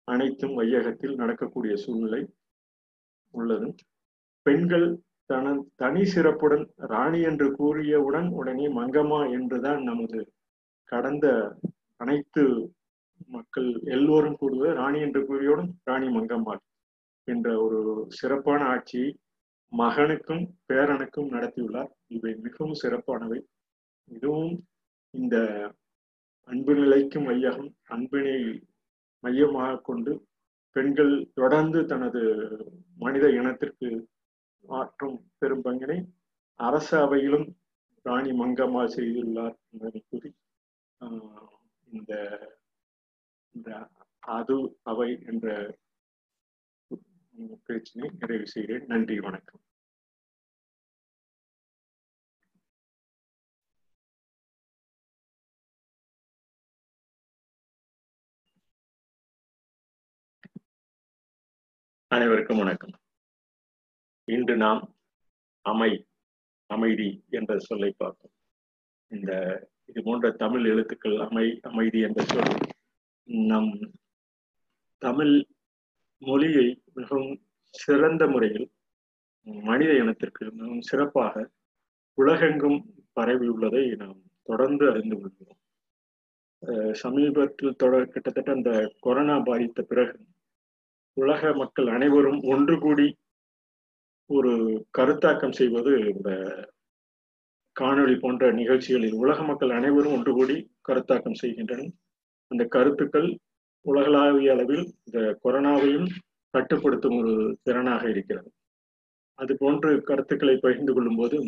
அனைத்தும் 0.04 0.54
வையகத்தில் 0.58 1.14
நடக்கக்கூடிய 1.14 1.76
சூழ்நிலை 1.76 2.20
உள்ளது. 3.30 3.74
பெண்கள் 4.42 5.00
தன 5.24 5.64
தனி 5.74 6.04
சிறப்புடன் 6.04 6.64
ராணி 6.76 7.20
என்று 7.20 7.46
கூறியவுடன் 7.58 8.28
உடனே 8.30 8.66
மங்கம்மா 8.68 9.20
என்றுதான் 9.30 9.82
நமது 9.82 10.32
கடந்த 10.84 11.26
அனைத்து 11.96 12.72
மக்கள் 13.26 13.80
எல்லோரும் 13.84 14.36
கூறுவது 14.36 14.74
ராணி 14.74 15.00
என்று 15.00 15.20
கூறியவுடன் 15.20 15.70
ராணி 15.84 16.06
மங்கம்மாள் 16.06 16.62
என்ற 17.28 17.48
ஒரு 17.62 18.06
சிறப்பான 18.08 18.64
ஆட்சியை 18.64 19.18
மகனுக்கும் 19.72 20.44
பேரனுக்கும் 20.72 21.30
நடத்தியுள்ளார். 21.30 21.90
இவை 22.06 22.34
மிகவும் 22.34 22.80
சிறப்பானவை. 22.82 23.40
இதுவும் 24.04 24.64
இந்த 25.10 25.36
அன்பு 26.48 26.74
நிலைக்கும் 26.74 27.24
மையகம் 27.24 27.70
அன்பினை 27.86 28.36
மையமாக 29.24 29.80
கொண்டு 29.80 30.12
பெண்கள் 30.76 31.12
தொடர்ந்து 31.34 31.86
தனது 31.86 32.22
மனித 32.96 33.28
இனத்திற்கு 33.30 33.88
ஆற்றும் 34.68 35.16
பெரும் 35.38 35.64
பங்கினை 35.64 35.98
அரச 36.60 36.90
அவையிலும் 37.06 37.46
ராணி 38.02 38.32
மங்கம்மா 38.32 38.82
செய்துள்ளார் 38.96 39.56
என்பதை 39.72 40.02
கூறி 40.10 40.30
இந்த 41.88 42.12
இந்த 43.54 43.70
அது 44.20 44.56
அவை 44.82 45.10
என்ற 45.26 45.46
பேச்சினை 47.66 48.08
நிறைவு 48.20 48.46
செய்கிறேன். 48.46 48.86
நன்றி 48.86 49.20
வணக்கம். 49.20 49.63
அனைவருக்கும் 62.14 62.58
வணக்கம். 62.58 62.92
இன்று 64.24 64.56
நாம் 64.56 64.80
அமை 65.60 66.06
அமைதி 66.66 67.24
என்ற 67.28 67.58
சொல்லை 67.58 67.94
பார்ப்போம். 67.96 68.30
இந்த 69.08 69.30
இது 69.84 70.02
போன்ற 70.02 70.30
தமிழ் 70.30 70.64
எழுத்துக்கள் 70.64 71.16
அமை 71.18 71.60
அமைதி 71.62 72.00
என்ற 72.00 72.22
சொல் 72.22 72.52
நம் 73.22 73.70
தமிழ் 74.98 75.46
மொழியை 76.18 76.82
மிகவும் 76.92 77.46
சிறந்த 77.70 78.26
முறையில் 78.26 78.70
மனித 79.42 79.92
இனத்திற்கு 79.92 80.50
மிகவும் 80.50 80.80
சிறப்பாக 80.80 81.50
உலகெங்கும் 82.14 82.78
பரவி 83.12 83.48
உள்ளதை 83.48 83.84
நாம் 84.02 84.22
தொடர்ந்து 84.42 84.90
அறிந்து 84.90 85.16
கொள்கிறோம். 85.16 85.60
சமீபத்தில் 86.92 87.76
தொடர் 87.76 88.08
கிட்டத்தட்ட 88.08 88.52
அந்த 88.52 88.94
கொரோனா 89.00 89.38
பாதித்த 89.38 89.82
பிறகு 89.82 90.26
உலக 91.16 91.52
மக்கள் 91.54 91.88
அனைவரும் 91.96 92.40
ஒன்று 92.52 92.76
கூடி 92.78 93.06
ஒரு 94.30 94.52
கருத்தாக்கம் 94.98 95.56
செய்வது 95.58 95.92
இந்த 96.12 96.30
காணொளி 97.76 98.14
போன்ற 98.20 98.50
நிகழ்ச்சிகளில் 98.52 99.20
உலக 99.22 99.38
மக்கள் 99.42 99.70
அனைவரும் 99.70 100.14
ஒன்று 100.16 100.32
கூடி 100.32 100.56
கருத்தாக்கம் 100.88 101.40
செய்கின்றனர். 101.42 101.92
அந்த 102.50 102.62
கருத்துக்கள் 102.64 103.28
உலகளாவிய 103.86 104.52
அளவில் 104.52 104.84
இந்த 105.06 105.20
கொரோனாவையும் 105.44 106.08
கட்டுப்படுத்தும் 106.54 107.16
ஒரு 107.20 107.32
திறனாக 107.64 108.02
இருக்கிறது. 108.08 108.48
அது 109.38 109.52
போன்று 109.56 109.90
கருத்துக்களை 110.02 110.56
பகிர்ந்து 110.56 110.92
கொள்ளும் 110.94 111.16
போது 111.16 111.38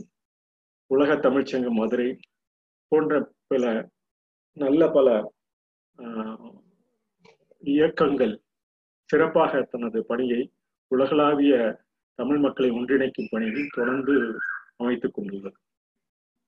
உலக 0.90 1.11
தமிழ்ச்சங்கம் 1.26 1.78
மதுரை 1.80 2.08
போன்ற 2.92 3.12
பல 3.46 3.64
நல்ல 4.56 4.82
பல 4.90 5.08
இயக்கங்கள் 7.62 8.35
சிறப்பாக 9.06 9.62
தனது 9.62 10.04
பணியை 10.06 10.52
உலகளாவிய 10.86 11.80
தமிழ் 12.14 12.38
மக்களை 12.38 12.70
ஒன்றிணைக்கும் 12.70 13.26
பணியில் 13.30 13.68
தொடர்ந்து 13.75 14.38
அமைத்துக் 14.76 15.14
கொண்டுள்ளது. 15.14 15.56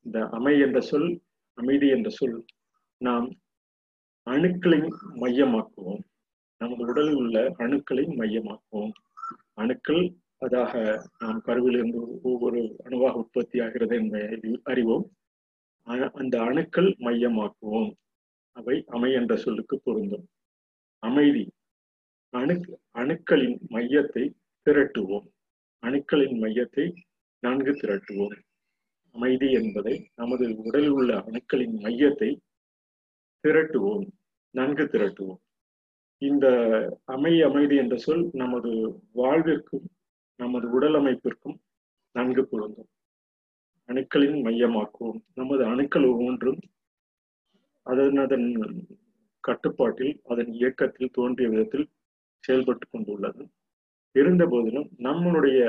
இந்த 0.05 0.29
அமை 0.29 0.61
என்ற 0.61 0.81
சொல் 0.81 1.21
அமைதி 1.55 1.89
என்ற 1.89 2.11
சொல் 2.11 2.45
நாம் 2.97 3.39
அணுக்களை 4.31 4.89
மையமாக்குவோம். 5.15 6.01
நமது 6.59 6.87
உடலில் 6.87 7.15
உள்ள 7.15 7.55
அணுக்களை 7.59 8.07
மையமாக்குவோம். 8.17 8.91
அணுக்கள் 9.55 10.15
அதாக 10.47 11.03
நாம் 11.19 11.41
கருவிலிருந்து 11.41 12.21
ஒவ்வொரு 12.23 12.77
அணுவாக 12.85 13.19
உற்பத்தி 13.19 13.61
ஆகிறது 13.61 13.97
என்பதை 13.97 14.61
அறிவோம். 14.63 15.11
அந்த 16.13 16.41
அணுக்கள் 16.41 16.95
மையமாக்குவோம். 16.99 17.93
அவை 18.53 18.85
அமை 18.87 19.13
என்ற 19.13 19.37
சொல்லுக்கு 19.37 19.81
பொருந்தும். 19.85 20.27
அமைதி 20.99 21.51
அணு 22.33 22.55
அணுக்களின் 22.95 23.59
மையத்தை 23.71 24.25
திரட்டுவோம். 24.67 25.27
அணுக்களின் 25.83 26.37
மையத்தை 26.43 26.85
நன்கு 27.43 27.73
திரட்டுவோம். 27.73 28.37
அமைதி 29.15 29.53
என்பதை 29.53 30.11
நமது 30.15 30.57
உடலில் 30.57 30.89
உள்ள 30.89 31.13
அணுக்களின் 31.19 31.77
மையத்தை 31.85 32.31
திரட்டுவோம். 33.45 34.07
நன்கு 34.51 34.85
திரட்டுவோம். 34.85 35.41
இந்த 36.23 36.47
அமை 37.05 37.43
அமைதி 37.43 37.77
என்ற 37.77 37.97
சொல் 37.97 38.31
நமது 38.33 38.71
வாழ்விற்கும் 39.15 39.87
நமது 40.37 40.71
உடல் 40.71 40.95
அமைப்பிற்கும் 40.95 41.57
நன்கு 42.13 42.43
பொருந்தும். 42.47 42.89
அணுக்களின் 43.89 44.39
மையமாக்குவோம். 44.47 45.21
நமது 45.35 45.65
அணுக்கள் 45.65 46.05
ஒவ்வொன்றும் 46.05 46.59
அதன் 47.83 48.17
அதன் 48.17 48.49
கட்டுப்பாட்டில் 49.41 50.21
அதன் 50.25 50.51
இயக்கத்தில் 50.53 51.15
தோன்றிய 51.15 51.49
விதத்தில் 51.49 51.87
செயல்பட்டு 52.45 52.87
கொண்டுள்ளது. 52.91 53.43
இருந்த 54.15 54.43
போதிலும் 54.47 54.89
நம்மளுடைய 55.07 55.61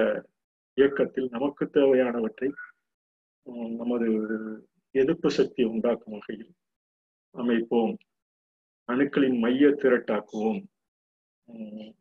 இயக்கத்தில் 0.78 1.30
நமக்கு 1.32 1.64
தேவையானவற்றை 1.74 2.50
நமது 3.82 4.08
எதிர்ப்பு 4.96 5.30
சக்தி 5.32 5.64
உண்டாக்கும் 5.64 6.16
வகையில் 6.18 6.52
அமைப்போம். 7.36 7.94
அணுக்களின் 8.90 9.38
மைய 9.40 9.68
திரட்டாக்குவோம் 9.82 10.62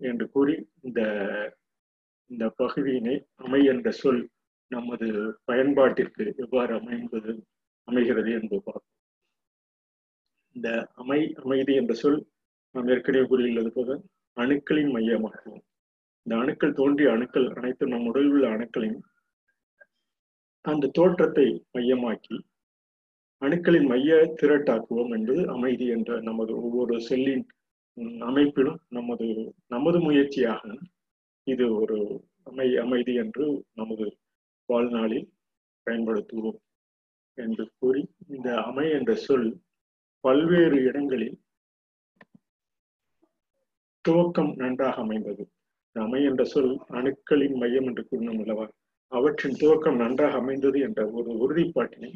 என்று 0.09 0.27
கூறி 0.31 0.55
இந்த 0.83 1.01
இந்த 2.31 2.45
பகுதியினை 2.61 3.15
அமை 3.45 3.61
என்ற 3.65 3.89
சொல் 4.01 4.23
நமது 4.71 5.07
பயன்பாட்டிற்கு 5.49 6.25
எவ்வாறு 6.45 6.73
அமைந்தது 6.81 7.33
அமைகிறது 7.89 8.31
என்பது 8.39 8.63
பார்ப்போம். 8.63 8.95
இந்த 10.57 10.69
அமை 10.95 11.21
அமைதி 11.43 11.75
என்ற 11.81 11.93
சொல் 11.95 12.21
நாம் 12.75 12.91
ஏற்கனவே 12.95 13.27
கூறியுள்ளது 13.27 13.71
போல 13.73 13.97
அணுக்களின் 14.39 14.93
மையமாகும். 14.93 15.61
இந்த 16.27 16.35
அணுக்கள் 16.37 16.73
தோன்றிய 16.73 17.09
அணுக்கள் 17.13 17.47
அனைத்தும் 17.53 17.93
நம் 17.93 18.07
உடலில் 18.07 18.33
உள்ள 18.33 18.47
அணுக்களின் 18.49 18.99
அந்த 20.65 20.91
தோற்றத்தை 20.95 21.47
மையமாக்கி 21.73 22.37
அணுக்களின் 23.43 23.87
மைய 23.87 24.13
திரட்டாக்குவோம் 24.41 25.13
என்பது 25.13 25.43
அமைதி 25.47 25.87
என்ற 25.87 26.13
நமது 26.21 26.53
ஒவ்வொரு 26.63 26.95
செல்லின் 27.01 27.45
அமைப்பிலும் 28.21 28.81
நமது 28.89 29.27
நமது 29.67 29.99
முயற்சியாக 30.01 30.63
இது 31.47 31.67
ஒரு 31.75 31.99
அமை 32.43 32.69
அமைதி 32.77 33.13
என்று 33.15 33.47
நமது 33.75 34.07
வாழ்நாளில் 34.69 35.29
பயன்படுத்துவோம் 35.87 36.59
என்று 37.39 37.65
கூறி 37.79 38.03
இந்த 38.29 38.49
அமை 38.63 38.87
என்ற 38.91 39.13
சொல் 39.25 39.49
பல்வேறு 40.25 40.79
இடங்களில் 40.85 41.37
துவக்கம் 44.09 44.51
நன்றாக 44.57 44.97
அமைந்தது. 45.03 45.45
அமை 45.97 46.21
என்ற 46.25 46.43
சொல் 46.45 46.73
அணுக்களின் 46.89 47.57
மையம் 47.57 47.87
என்று 47.87 48.03
கூறினோம் 48.11 48.41
அல்லவா? 48.41 48.67
அவற்றின் 49.13 49.57
துவக்கம் 49.61 49.97
நன்றாக 49.97 50.37
அமைந்தது 50.37 50.79
என்ற 50.81 51.01
ஒரு 51.11 51.31
உறுதிப்பாட்டினை 51.45 52.11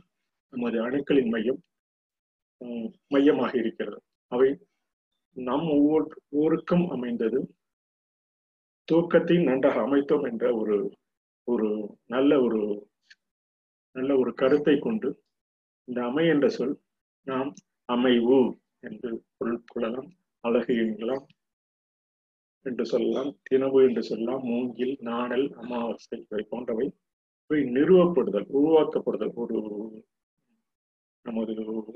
நமது 0.52 0.78
அணுக்களின் 0.86 1.30
மையம் 1.30 1.60
மையமாக 3.06 3.52
இருக்கிறது. 3.58 3.98
அவை 4.32 4.48
நம் 5.36 5.68
ஒவ்வொரு 5.68 6.06
ஊருக்கும் 6.28 6.86
அமைந்தது. 6.90 7.40
துவக்கத்தை 8.88 9.36
நன்றாக 9.42 9.80
அமைத்தோம் 9.80 10.24
என்ற 10.30 10.44
ஒரு 10.54 10.76
ஒரு 11.48 11.68
நல்ல 12.06 12.32
ஒரு 12.40 12.60
நல்ல 13.96 14.16
ஒரு 14.16 14.34
கருத்தை 14.34 14.78
கொண்டு 14.78 15.08
இந்த 15.88 16.00
அமை 16.04 16.24
என்ற 16.26 16.48
சொல் 16.48 16.76
நாம் 17.26 17.50
அமைவு 17.84 18.38
என்று 18.80 19.10
பொருள் 19.36 19.62
கொள்ளலாம் 19.66 20.10
அழகு 20.44 20.74
என்கலாம். 20.74 21.24
என்று 22.66 22.84
சொல்லலாம் 22.86 23.30
தினவு 23.48 23.78
என்று 23.88 24.02
சொல்லலாம் 24.02 24.42
மூங்கில் 24.50 24.94
நாணல் 25.10 25.46
அமாவாசை 25.62 26.18
இவை 26.24 26.42
போன்றவை 26.50 26.86
இவை 27.50 27.60
நிறுவப்படுதல் 27.76 28.48
உருவாக்கப்படுதல். 28.58 29.32
ஒரு 29.42 29.56
நமது 31.26 31.52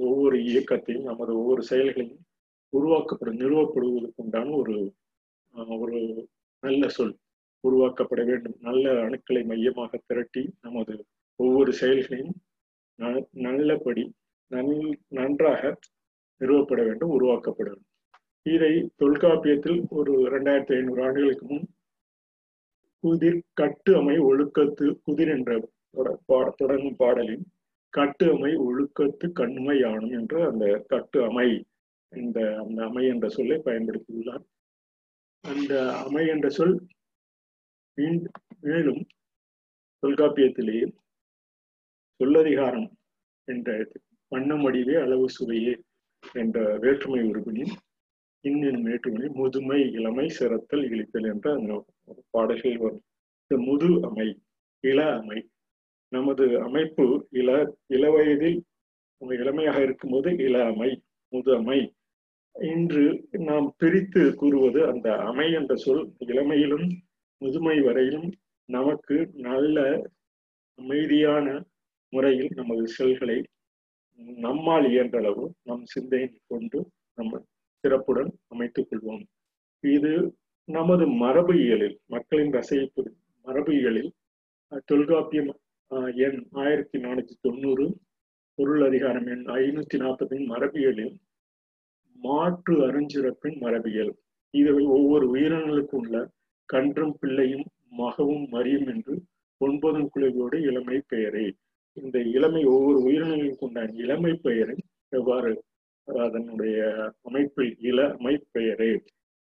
ஒவ்வொரு 0.07 0.37
இயக்கத்தையும் 0.48 1.09
நமது 1.11 1.33
ஒவ்வொரு 1.40 1.62
செயல்களையும் 1.62 2.24
உருவாக்கப்படும் 2.72 3.40
நிறுவப்படுவதற்கு 3.42 4.22
உண்டான 4.24 4.55
ஒரு 4.61 4.74
ஒரு 5.85 5.98
நல்ல 6.62 6.88
சொல். 6.96 7.14
உருவாக்கப்பட 7.64 8.22
வேண்டும். 8.31 8.57
நல்ல 8.68 8.85
அணுக்களை 9.07 9.42
மையமாக 9.50 10.00
திரட்டி 10.09 10.42
நமது 10.61 10.94
ஒவ்வொரு 11.40 11.72
செயல்களையும் 11.72 12.35
நல்லபடி 13.46 14.05
நன் 14.50 14.72
நன்றாக 15.18 15.62
நிறுவப்பட 16.40 16.81
வேண்டும் 16.88 17.14
உருவாக்கப்பட 17.18 17.68
வேண்டும். 17.70 17.86
இதை 18.46 18.72
தொல்காப்பியத்தில் 18.96 19.78
ஒரு 19.90 20.12
இரண்டாயிரத்தி 20.20 20.74
ஐநூறு 20.74 21.00
ஆண்டுகளுக்கு 21.02 21.46
முன் 21.46 21.64
குதிர் 23.04 23.40
கட்டு 23.52 23.92
அமை 23.96 24.16
ஒழுக்கத்து 24.18 24.87
குதிர் 25.04 25.28
என்ற 25.28 25.59
தொடங்கும் 26.56 26.96
பாடலின் 26.96 27.44
கட்டு 27.92 28.26
அமை 28.32 28.52
ஒழுக்கத்து 28.56 29.26
கண்மை 29.32 29.76
ஆணும் 29.82 30.11
என்று 30.11 30.38
அந்த 30.46 30.66
கட்டு 30.87 31.18
அமை 31.24 31.48
இந்த 32.12 32.38
அந்த 32.59 32.78
அமை 32.85 33.04
என்ற 33.06 33.28
சொல்லை 33.28 33.56
பயன்படுத்தியுள்ளார். 33.64 34.44
அந்த 35.44 35.72
அமை 35.92 36.24
என்ற 36.26 36.48
சொல் 36.48 36.76
மேலும் 38.61 39.02
தொல்காப்பியத்திலேயே 40.02 40.87
சொல்லதிகாரம் 42.20 42.88
என்ற 43.48 43.70
வண்ணமடிவே 44.32 44.94
அளவு 45.00 45.26
சுவையே 45.28 45.74
என்ற 46.35 46.78
வேற்றுமை 46.78 47.20
உறுப்பினின் 47.22 47.74
இன்னும் 48.44 48.83
வேற்றுமை 48.83 49.29
முதுமை 49.29 49.81
இளமை 49.92 50.27
சிறத்தல் 50.29 50.85
இழித்தல் 50.90 51.29
என்ற 51.33 51.46
அந்த 51.55 51.72
பாடல்கள் 52.31 52.77
வரும். 52.77 53.05
இந்த 53.42 53.57
முது 53.68 53.88
அமை 54.09 54.29
இள 54.85 54.99
அமை 55.18 55.38
நமது 56.12 56.44
அமைப்பு 56.61 57.07
இள 57.31 57.51
இளவயதில் 57.87 58.59
இளமையாக 59.22 59.79
இருக்கும்போது 59.83 60.31
இள 60.38 60.57
அமை 60.64 60.90
முது 61.33 61.51
அமை. 61.57 61.79
இன்று 62.55 63.05
நாம் 63.49 63.66
பிரித்து 63.79 64.22
கூறுவது 64.35 64.81
அந்த 64.87 65.09
அமை 65.31 65.46
என்ற 65.53 65.72
சொல் 65.77 66.05
இளமையிலும் 66.27 66.87
முதுமை 67.42 67.77
வரையிலும் 67.81 68.29
நமக்கு 68.68 69.16
நல்ல 69.49 69.79
அமைதியான 70.79 71.46
முறையில் 72.12 72.51
நமது 72.55 72.85
செல்களை 72.88 73.37
நம்மால் 74.38 74.87
இயன்ற 74.90 75.18
அளவு 75.18 75.44
நம் 75.62 75.85
சிந்தையை 75.85 76.29
கொண்டு 76.46 76.79
நம்ம 77.14 77.40
சிறப்புடன் 77.87 78.31
அமைத்துக் 78.53 78.88
கொள்வோம். 78.90 79.25
இது 79.81 80.12
நமது 80.68 81.05
மரபு 81.22 81.55
இயலில் 81.64 81.96
மக்களின் 82.12 82.55
ரசைப்பு 82.57 83.03
மரபு 83.46 83.72
இயலில் 83.81 84.09
தொல்காப்பியம் 84.90 85.51
எண் 86.27 86.38
ஆயிரத்தி 86.62 86.99
நானூத்தி 87.05 87.35
தொண்ணூறு 87.44 87.85
பொருள் 88.59 88.83
அதிகாரம் 88.87 89.27
எண் 89.35 89.44
ஐநூத்தி 89.59 89.96
நாற்பதின் 90.03 90.44
மரபியலில் 90.53 91.12
மாற்று 92.25 92.75
அருஞ்சிறப்பின் 92.87 93.57
மரபியல். 93.64 94.12
இது 94.55 94.72
ஒவ்வொரு 94.96 95.25
உயிரினங்களுக்கும் 95.35 96.01
உள்ள 96.01 96.16
கன்றும் 96.68 97.14
பிள்ளையும் 97.20 97.66
மகவும் 98.01 98.46
மரியும் 98.55 98.88
என்று 98.94 99.14
ஒன்பதும் 99.61 100.11
குழுவோடு 100.14 100.59
இளமை 100.70 100.99
பெயரே. 101.12 101.46
இந்த 101.92 102.18
இளமை 102.37 102.64
ஒவ்வொரு 102.75 102.99
உயிரினங்களுக்கும் 103.07 103.68
உண்டான 103.68 103.96
இளமை 104.05 104.33
பெயரை 104.46 104.77
எவ்வாறு 105.18 105.53
அதனுடைய 106.07 106.79
அமைப்பில் 107.23 107.73
இள 107.81 108.01
அமைப்பெயரே 108.19 108.92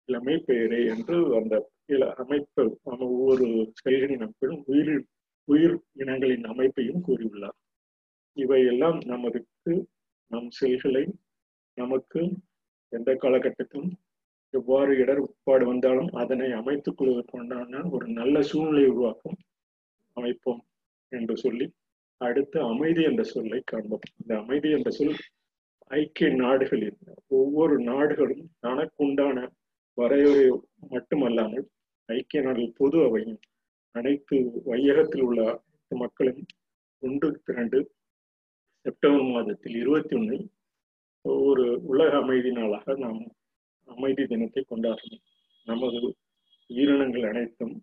இளமை 0.10 0.36
பெயரே 0.38 0.80
என்று 0.86 1.16
அந்த 1.36 1.56
இள 1.86 2.04
அமைப்பு 2.14 2.64
ஒவ்வொரு 2.84 3.48
செயல்களின் 3.74 4.24
அமைப்பிலும் 4.26 4.64
உயிர் 4.66 4.94
உயிர் 5.48 5.76
இனங்களின் 5.94 6.44
அமைப்பையும் 6.44 7.04
கூறியுள்ளார். 7.08 7.58
இவையெல்லாம் 8.38 9.00
நமக்கு 9.06 9.74
நம் 10.32 10.50
செல்களை 10.50 11.04
நமக்கு 11.78 12.22
எந்த 12.90 13.12
காலகட்டத்திலும் 13.14 13.92
எவ்வாறு 14.54 14.92
இடர்பாடு 14.98 15.66
வந்தாலும் 15.66 16.10
அதனை 16.22 16.52
அமைத்துக் 16.52 16.98
கொள்வதற்குண்டான 16.98 17.84
ஒரு 17.92 18.08
நல்ல 18.20 18.42
சூழ்நிலை 18.42 18.84
உருவாக்கும் 18.90 19.38
அமைப்போம் 20.18 20.62
என்று 21.12 21.38
சொல்லி 21.38 21.68
அடுத்து 22.22 22.58
அமைதி 22.62 23.04
என்ற 23.04 23.24
சொல்லை 23.24 23.60
காண்போம். 23.66 24.08
இந்த 24.22 24.34
அமைதி 24.40 24.70
என்ற 24.72 24.90
சொல் 24.90 25.16
ஐக்கிய 25.92 26.28
நாடுகளில் 26.36 26.98
ஒவ்வொரு 27.32 27.76
நாடுகளும் 27.84 28.46
தனக்குண்டான 28.62 29.38
வரையறை 29.98 30.46
மட்டுமல்லாமல் 30.90 31.66
ஐக்கிய 32.10 32.42
நாடுகள் 32.42 32.78
பொது 32.78 32.98
அவையும் 33.06 33.40
அனைத்து 33.96 34.38
வையகத்தில் 34.66 35.24
உள்ள 35.24 35.42
அனைத்து 35.54 35.96
மக்களும் 35.96 36.42
ஒன்று 37.04 37.30
திரண்டு 37.44 37.80
செப்டம்பர் 38.86 39.28
மாதத்தில் 39.28 39.76
இருபத்தி 39.76 40.14
ஒன்னில் 40.16 40.46
ஒரு 41.46 41.66
உலக 41.86 42.12
அமைதி 42.18 42.52
நாளாக 42.52 42.96
நாம் 42.96 43.22
அமைதி 43.88 44.24
தினத்தை 44.26 44.62
கொண்டாடணும் 44.64 45.24
நமது 45.68 46.00
உயிரினங்கள் 46.70 47.28
அனைத்தும் 47.30 47.76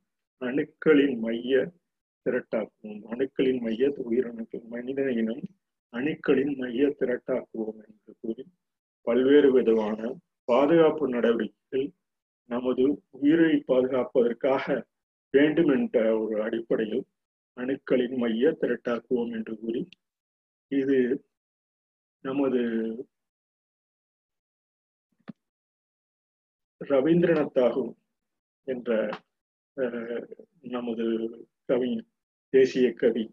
அணுக்களின் 0.42 1.16
மைய 1.20 1.52
திரட்டாக்கும் 2.26 2.98
அணுக்களின் 3.10 3.60
மைய 3.62 3.90
உயிரினங்கள் 4.04 4.64
மனித 4.68 5.02
இனம் 5.12 5.44
அணுக்களின் 5.92 6.54
மைய 6.56 6.88
திரட்டாக்குவோம் 7.00 7.78
என்று 7.84 8.12
கூறி 8.20 8.44
பல்வேறு 9.06 9.48
விதமான 9.52 10.00
பாதுகாப்பு 10.48 11.04
நடவடிக்கைகள் 11.08 11.86
நமது 12.50 12.84
உயிரை 13.16 13.54
பாதுகாப்பதற்காக 13.68 14.64
வேண்டும் 15.34 15.70
என்ற 15.70 15.96
ஒரு 16.18 16.36
அடிப்படையில் 16.42 17.04
அணுக்களின் 17.56 18.16
மைய 18.16 18.50
திரட்டாக்குவோம் 18.60 19.32
என்று 19.32 19.54
கூறி 19.56 19.82
இது 20.72 20.98
நமது 22.24 22.60
ரவீந்திரநாத் 26.80 27.54
தாகூர் 27.54 27.94
என்ற 28.66 28.90
நமது 30.68 31.06
கவி 31.68 31.90
தேசிய 32.52 32.88
கவி 32.92 33.24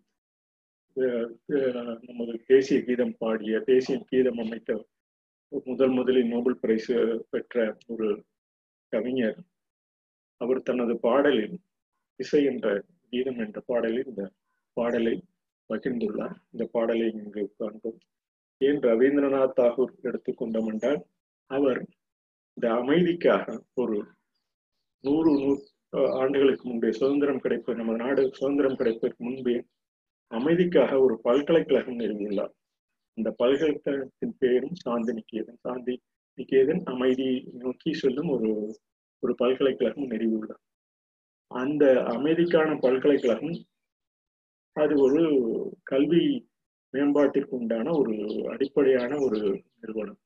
நமது 0.96 2.34
தேசிய 2.48 2.78
கீதம் 2.84 3.16
பாடிய 3.18 3.56
தேசிய 3.70 3.96
கீதம் 4.10 4.40
அமைத்த 4.44 4.78
முதல் 5.66 5.94
முதலில் 5.98 6.30
நோபல் 6.34 6.62
பரிசு 6.62 6.96
பெற்ற 7.30 7.66
ஒரு 7.88 8.08
கவிஞர். 8.94 9.40
அவர் 10.42 10.62
தனது 10.62 10.94
பாடலில் 11.00 11.58
இசை 12.20 12.42
என்ற 12.46 12.68
கீதம் 13.10 13.40
என்ற 13.46 13.60
பாடலில் 13.66 14.08
இந்த 14.08 14.24
பாடலை 14.78 15.16
பகிர்ந்துள்ளார். 15.70 16.36
இந்த 16.54 16.64
பாடலை 16.72 17.08
இங்கு 17.20 17.44
காண்போம். 17.58 18.00
ஏன் 18.62 18.82
ரவீந்திரநாத் 18.88 19.58
தாகூர் 19.60 19.94
எடுத்துக்கொண்டோம் 20.10 20.70
என்றால் 20.72 21.02
அவர் 21.52 21.82
இந்த 22.58 22.68
அமைதிக்காக 22.82 23.46
ஒரு 23.74 23.98
நூறு 25.04 25.32
நூ 25.42 25.52
ஆண்டுகளுக்கு 26.20 26.66
முன்பே 26.70 26.92
சுதந்திரம் 26.92 27.42
கிடைப்ப 27.44 27.76
நம்ம 27.76 27.96
நாடு 27.96 28.22
சுதந்திரம் 28.34 28.78
கிடைப்பதற்கு 28.78 29.22
முன்பே 29.24 29.56
அமைதிக்காக 30.32 30.92
ஒரு 31.00 31.16
பல்கலைக்கழகம் 31.22 32.00
நிறுவியுள்ளார். 32.00 32.54
இந்த 33.18 33.30
பல்கலைக்கழகத்தின் 33.32 34.36
பெயரும் 34.38 34.76
சாந்தி 34.76 35.14
நிகேதன் 35.14 35.60
சாந்தி 35.62 36.02
நிகேதன் 36.38 36.82
அமைதி 36.84 37.28
நோக்கி 37.54 37.94
செல்லும் 37.94 38.28
ஒரு 38.28 38.50
ஒரு 39.24 39.36
பல்கலைக்கழகம் 39.36 40.10
நிறுவியுள்ளார். 40.10 40.64
அந்த 41.52 41.86
அமைதிக்கான 42.16 42.80
பல்கலைக்கழகம் 42.80 43.56
அது 44.76 44.94
ஒரு 45.02 45.22
கல்வி 45.84 46.24
மேம்பாட்டிற்கு 46.94 47.54
உண்டான 47.60 47.94
ஒரு 47.98 48.16
அடிப்படையான 48.50 49.20
ஒரு 49.20 49.40
நிறுவனம். 49.80 50.20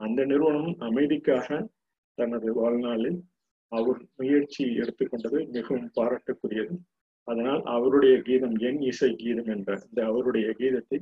அந்த 0.00 0.24
நிறுவனம் 0.24 0.72
அமைதிக்காக 0.80 1.68
தனது 2.18 2.54
வாழ்நாளில் 2.54 3.20
அவர் 3.68 4.00
முயற்சி 4.16 4.64
எடுத்துக்கொண்டது 4.64 5.38
மிகவும் 5.48 5.90
பாராட்டக்கூடியது. 6.00 6.74
அதனால் 7.24 7.62
அவருடைய 7.62 8.14
கீதம் 8.22 8.56
என் 8.58 8.80
இசை 8.80 9.10
கீதம் 9.16 9.46
என்ற 9.46 9.82
இந்த 9.86 10.00
அவருடைய 10.06 10.48
கீதத்தை 10.58 10.98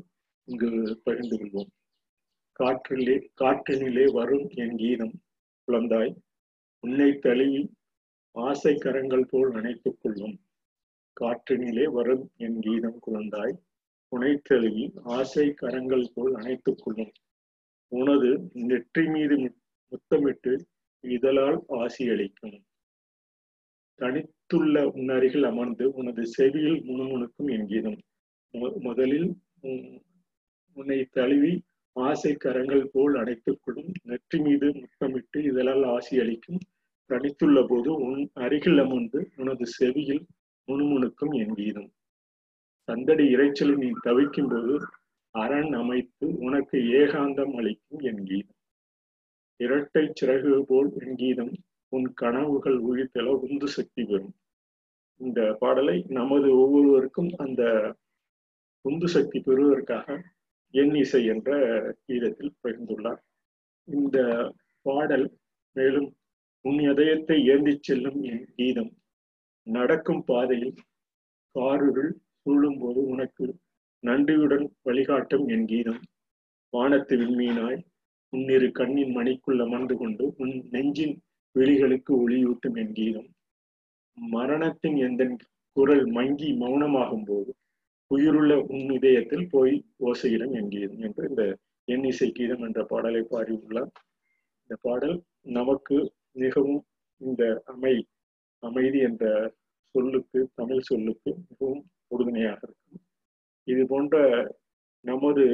இங்கு 0.49 0.71
பகிர்ந்து 1.05 1.37
கொள்வோம். 1.37 1.71
காற்றிலே 2.61 3.17
காற்றினிலே 3.41 4.07
வரும் 4.13 4.47
என் 4.55 4.77
கீதம் 4.77 5.15
குழந்தாய் 5.69 6.13
உன்னை 6.85 7.11
தழுவி 7.19 7.63
ஆசை 8.37 8.75
கரங்கள் 8.75 9.27
போல் 9.31 9.53
அணைத்துக் 9.53 10.01
கொள்ளும். 10.01 10.37
காற்றினிலே 11.17 11.87
வரும் 11.93 12.25
என் 12.37 12.59
கீதம் 12.61 12.99
குழந்தாய் 13.07 13.55
உனை 14.13 14.33
தழுவி 14.43 14.85
ஆசை 15.17 15.45
கரங்கள் 15.53 16.07
போல் 16.15 16.35
அணைத்துக் 16.35 16.83
கொள்ளும். 16.83 17.13
உனது 17.93 18.31
நெற்றி 18.53 19.05
மீது 19.07 19.37
முத்தமிட்டு 19.93 20.53
இதழால் 21.05 21.59
ஆசி 21.81 22.05
அளிக்கும். 22.09 22.57
தனித்துள்ள 24.01 24.77
உன்னருகில் 24.91 25.47
அமர்ந்து 25.51 25.85
உனது 25.93 26.23
செவியில் 26.27 26.79
முணுமுணுக்கும் 26.89 27.51
என்கிறோம். 27.57 28.01
முதலில் 28.87 29.29
உன்னை 30.77 30.99
தழுவி 31.11 31.53
ஆசை 31.97 32.33
கரங்கள் 32.37 32.85
போல் 32.93 33.15
அடைத்துக் 33.21 33.61
கொள்ளும் 33.63 33.91
நெற்றி 34.03 34.39
மீது 34.41 34.67
முத்தமிட்டு 34.79 35.39
இதழால் 35.43 35.85
ஆசி 35.95 36.15
அளிக்கும். 36.21 36.61
தனித்துள்ள 37.11 37.59
போது 37.67 37.91
உன் 38.07 38.21
அருகில் 38.45 38.81
அமர்ந்து 38.85 39.21
உனது 39.37 39.65
செவியில் 39.79 40.23
முணுமுணுக்கும் 40.69 41.35
என் 41.41 41.55
கீதம் 41.55 41.91
சந்தடி 42.89 43.25
இறைச்சல் 43.35 43.75
நீ 43.83 43.89
தவிக்கும் 44.03 44.51
போது 44.53 44.75
அரண் 45.35 45.73
அமைத்து 45.73 46.27
உனக்கு 46.47 46.79
ஏகாந்தம் 47.01 47.55
அளிக்கும் 47.59 48.01
என் 48.11 48.23
கீதம் 48.29 48.59
இரட்டை 49.61 50.05
சிறகு 50.21 50.55
போல் 50.71 50.91
என் 51.03 51.17
கீதம் 51.17 51.53
உன் 51.95 52.07
கனவுகள் 52.13 52.79
உழித்தல 52.81 53.35
உந்து 53.47 53.69
சக்தி 53.69 54.03
பெறும். 54.05 54.35
இந்த 55.21 55.41
பாடலை 55.61 55.97
நமது 56.09 56.49
ஒவ்வொருவருக்கும் 56.59 57.31
அந்த 57.37 57.63
உந்து 58.85 59.09
சக்தி 59.09 59.39
பெறுவதற்காக 59.41 60.07
என் 60.75 60.95
இசை 60.95 61.21
என்ற 61.25 61.51
கீதத்தில் 62.07 62.57
பகிர்ந்துள்ளார். 62.63 63.21
இந்த 63.89 64.19
பாடல் 64.87 65.27
மேலும் 65.77 66.09
உன் 66.65 66.81
இதயத்தை 66.91 67.37
ஏந்திச் 67.49 67.83
செல்லும் 67.83 68.19
என் 68.23 68.45
கீதம். 68.57 68.93
நடக்கும் 69.67 70.23
பாதையில் 70.25 70.75
காருருள் 71.55 72.13
சூழும் 72.43 72.79
போது 72.79 73.01
உனக்கு 73.07 73.47
நன்றியுடன் 74.03 74.67
வழிகாட்டும் 74.83 75.45
என் 75.49 75.67
கீதம். 75.67 76.01
வானத்து 76.73 77.15
விண்மீனாய் 77.17 77.81
உன்னிரு 78.33 78.69
கண்ணின் 78.73 79.13
மணிக்குள் 79.17 79.61
அமர்ந்து 79.65 79.95
கொண்டு 79.97 80.25
உன் 80.39 80.55
நெஞ்சின் 80.71 81.15
விழிகளுக்கு 81.55 82.13
ஒளியூட்டும் 82.23 82.77
என் 82.83 82.93
கீதம். 82.93 83.29
மரணத்தின் 84.17 84.97
எந்த 85.07 85.23
குரல் 85.77 86.05
மங்கி 86.17 86.49
மௌனமாகும் 86.53 87.27
போது 87.27 87.53
உயிருள்ள 88.11 88.53
உன் 88.75 88.89
இதயத்தில் 88.91 89.47
போய் 89.51 89.75
ஓசையிடம் 90.05 90.55
என் 90.59 90.69
கீதம் 90.69 91.03
என்று 91.07 91.23
இந்த 91.29 91.45
என் 91.89 92.05
இசை 92.05 92.29
கீதம் 92.31 92.65
என்ற 92.67 92.81
பாடலை 92.85 93.23
பாடியுள்ளார். 93.31 93.93
இந்த 94.63 94.75
பாடல் 94.81 95.17
நமக்கு 95.59 95.97
மிகவும் 96.33 96.81
இந்த 97.21 97.43
அமை 97.65 97.95
அமைதி 98.63 98.99
என்ற 98.99 99.25
சொல்லுக்கு 99.95 100.41
தமிழ் 100.55 100.87
சொல்லுக்கு 100.91 101.31
மிகவும் 101.49 101.83
உறுதுணையாக 102.09 102.61
இருக்கும். 102.63 103.01
இது 103.69 103.83
போன்ற 103.87 104.17
நமது 105.05 105.45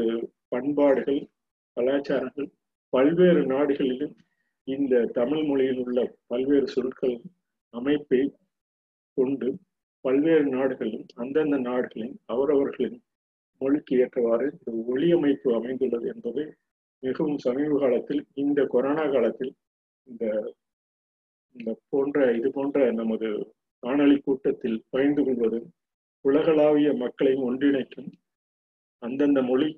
பண்பாடுகள் 0.48 1.20
கலாச்சாரங்கள் 1.76 2.48
பல்வேறு 2.92 3.42
நாடுகளிலும் 3.46 4.14
இந்த 4.68 4.94
தமிழ் 5.12 5.44
மொழியில் 5.44 5.80
உள்ள 5.84 5.98
பல்வேறு 6.26 6.66
சொற்கள் 6.66 7.16
அமைப்பை 7.74 8.20
கொண்டு 9.18 9.48
பல்வேறு 10.04 10.46
நாடுகளும் 10.48 11.06
அந்தந்த 11.14 11.56
நாடுகளின் 11.60 12.14
அவரவர்களின் 12.26 12.98
மொழிக்கு 13.60 13.94
ஏற்றவாறு 13.98 14.46
இந்த 14.56 14.72
ஒளி 14.86 15.08
அமைப்பு 15.12 15.48
அமைந்துள்ளது 15.54 16.06
என்பது 16.08 16.42
மிகவும் 17.02 17.38
சமீப 17.38 17.78
காலத்தில் 17.78 18.22
இந்த 18.34 18.60
கொரோனா 18.66 19.04
காலத்தில் 19.06 19.52
இந்த 20.06 20.24
இந்த 21.56 21.70
போன்ற 21.90 22.18
இது 22.32 22.48
போன்ற 22.50 22.78
நமது 22.92 23.28
காணொளி 23.82 24.16
கூட்டத்தில் 24.20 24.78
பகிர்ந்து 24.90 25.22
கொள்வதும் 25.24 25.68
உலகளாவிய 26.24 26.88
மக்களையும் 26.94 27.46
ஒன்றிணைக்கும் 27.48 28.10
அந்தந்த 29.02 29.40
மொழி 29.42 29.68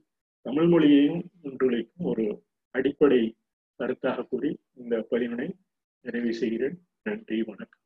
தமிழ் 0.47 0.69
மொழியையும் 0.69 1.21
ஒன்றிணைக்கும் 1.43 2.07
ஒரு 2.07 2.25
அடிப்படை 2.75 3.21
கருத்தாக 3.81 4.29
கூறி 4.29 4.61
இந்த 4.75 5.07
பதிவினை 5.11 5.47
நிறைவு 6.01 6.35
செய்கிறேன். 6.35 6.89
நன்றி 7.03 7.43
வணக்கம். 7.43 7.81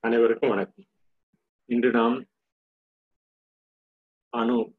அனைவருக்கும் 0.00 0.48
வணக்கம். 0.48 0.84
இன்று 1.64 1.90
நாம் 1.90 2.24
அணு 4.28 4.74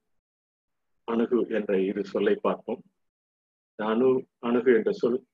அணுகு 1.03 1.45
என்ற 1.49 1.81
இரு 1.81 2.05
சொல்லை 2.05 2.35
பார்ப்போம். 2.35 2.83
அணு 3.85 4.27
அணுகு 4.39 4.73
என்ற 4.73 4.91
சொல் 4.91 5.25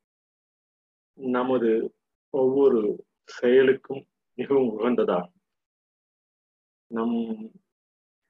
நமது 1.13 1.95
ஒவ்வொரு 2.29 3.05
செயலுக்கும் 3.23 4.05
மிகவும் 4.34 4.79
உகந்ததாகும். 4.79 5.34
நம் 6.88 7.51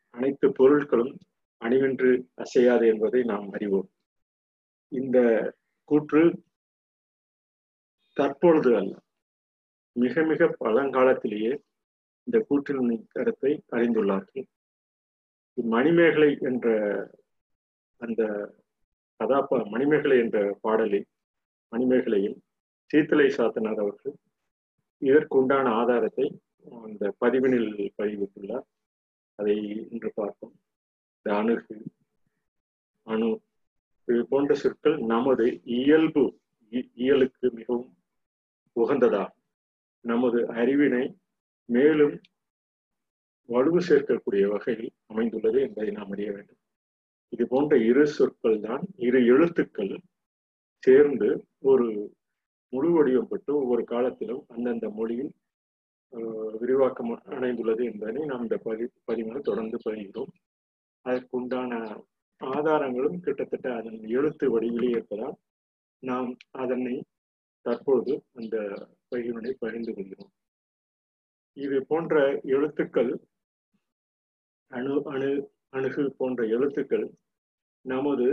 அனைத்து 0.09 0.49
பொருட்களும் 0.49 1.17
அணிவென்று 1.57 2.29
அசையாது 2.33 2.87
என்பதை 2.87 3.23
நாம் 3.23 3.51
அறிவோம். 3.51 3.89
இந்த 4.87 5.17
கூற்று 5.83 6.43
தற்பொழுது 8.13 8.77
அல்ல 8.77 8.99
மிக 9.91 10.23
மிக 10.23 10.55
பழங்காலத்திலேயே 10.59 11.57
இந்த 12.23 12.45
கூற்றின் 12.49 13.05
கருத்தை 13.07 13.63
அறிந்துள்ளார்கள். 13.71 14.45
மணிமேகலை 15.53 16.37
என்ற 16.39 16.67
அந்த 17.97 18.21
கதாபா 19.19 19.57
மணிமேகலை 19.69 20.17
என்ற 20.17 20.37
பாடலில் 20.61 21.07
மணிமேகலையில் 21.71 22.37
சீத்தலை 22.91 23.27
சாத்தனார் 23.37 23.81
அவர்கள் 23.83 24.15
இதற்குண்டான 25.01 25.65
ஆதாரத்தை 25.79 26.25
அந்த 26.83 27.03
பதிவினில் 27.21 27.69
பதிவிட்டுள்ளார். 27.97 28.65
அதை 29.39 29.55
இன்று 29.91 30.11
பார்ப்போம். 30.15 30.53
இந்த 31.15 31.37
அணுகு 31.37 31.77
அணு 33.07 33.29
இது 34.07 34.21
போன்ற 34.29 34.53
சொற்கள் 34.55 34.97
நமது 35.13 35.45
இயல்பு 35.79 36.23
இயலுக்கு 37.05 37.47
மிகவும் 37.59 37.89
உகந்ததாகும் 38.75 39.41
நமது 40.05 40.39
அறிவினை 40.61 41.03
மேலும் 41.69 42.15
வலுவு 43.49 43.79
சேர்க்கக்கூடிய 43.89 44.45
வகையில் 44.47 44.91
அமைந்துள்ளது 45.07 45.59
என்பதை 45.61 45.91
நாம் 45.91 46.11
அறிய 46.11 46.29
வேண்டும். 46.31 46.61
இது 47.33 47.43
போன்ற 47.47 47.75
இரு 47.83 48.03
சொற்கள் 48.07 48.59
தான் 48.59 48.83
இரு 48.97 49.19
எழுத்துக்கள் 49.25 49.93
சேர்ந்து 50.83 51.29
ஒரு 51.61 51.87
முழு 52.73 52.89
வடிவம் 52.93 53.27
பெற்று 53.27 53.51
ஒவ்வொரு 53.55 53.83
காலத்திலும் 53.83 54.43
அந்தந்த 54.47 54.87
மொழியில் 54.89 55.33
விரிவாக்கம் 56.61 57.13
அடைந்துள்ளது 57.35 57.83
என்பதை 57.83 58.21
நாம் 58.25 58.43
இந்த 58.43 58.57
பதி 58.57 58.85
பதிவுகளை 59.07 59.41
தொடர்ந்து 59.41 59.77
பதிகிறோம் 59.85 60.33
அதற்குண்டான 61.05 61.71
ஆதாரங்களும் 62.41 63.19
கிட்டத்தட்ட 63.19 63.67
அதன் 63.75 63.99
எழுத்து 64.09 64.45
வடிவிலே 64.53 64.89
இருப்பதால் 64.89 65.35
நாம் 66.03 66.29
அதனை 66.53 66.95
தற்போது 67.65 68.13
அந்த 68.33 68.55
பகிர்வினை 69.11 69.51
பகிர்ந்து 69.59 69.91
கொள்கிறோம். 69.93 70.31
இது 71.57 71.77
போன்ற 71.81 72.15
எழுத்துக்கள் 72.45 73.11
அணு 74.71 74.95
அணு 75.05 75.29
அணுகு 75.75 76.03
போன்ற 76.17 76.41
எழுத்துக்கள் 76.55 77.07
நமது 77.85 78.27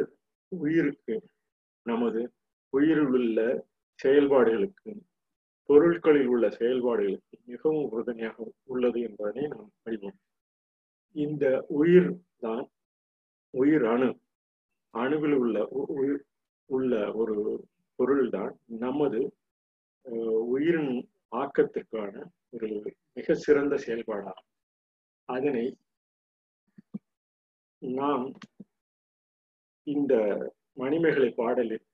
உயிருக்கு 0.52 1.16
நமது 1.86 2.20
உயிரில் 2.72 3.12
உள்ள 3.18 3.38
செயல்பாடுகளுக்கு 3.98 4.92
பொருட்களில் 5.68 6.26
உள்ள 6.26 6.46
செயல்பாடுகளுக்கு 6.58 7.36
மிகவும் 7.44 7.88
உறுதுணையாக 7.90 8.46
உள்ளது 8.72 8.98
என்பதனை 9.00 9.44
நாம் 9.46 9.70
அறிவோம். 9.82 10.16
இந்த 11.16 11.44
உயிர் 11.80 12.10
தான் 12.44 12.64
உயிர் 13.54 13.84
அணு. 13.84 14.08
அணுவில் 14.94 15.36
உள்ள 15.42 15.58
உயிர் 15.94 16.22
உள்ள 16.70 16.92
ஒரு 17.20 17.36
பொருள் 17.98 18.28
தான் 18.30 18.52
நமது 18.84 19.20
உயிரின் 20.52 20.94
ஆக்கத்திற்கான 21.32 22.14
ஒரு 22.50 22.68
மிக 23.16 23.34
சிறந்த 23.44 23.74
செயல்பாடாகும். 23.86 24.48
அதனை 25.28 25.64
நாம் 27.82 28.24
இந்த 29.86 30.14
மணிமேகலை 30.72 31.30
பாடலில் 31.30 31.84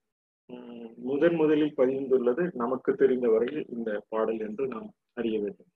முதன் 0.97 1.35
முதலில் 1.35 1.75
பதிந்துள்ளது 1.77 2.43
நமக்கு 2.53 2.91
தெரிந்த 2.93 3.29
வரையில் 3.29 3.65
இந்த 3.69 4.05
பாடல் 4.09 4.39
என்று 4.39 4.67
நாம் 4.67 4.93
அறிய 5.13 5.39
வேண்டும். 5.39 5.71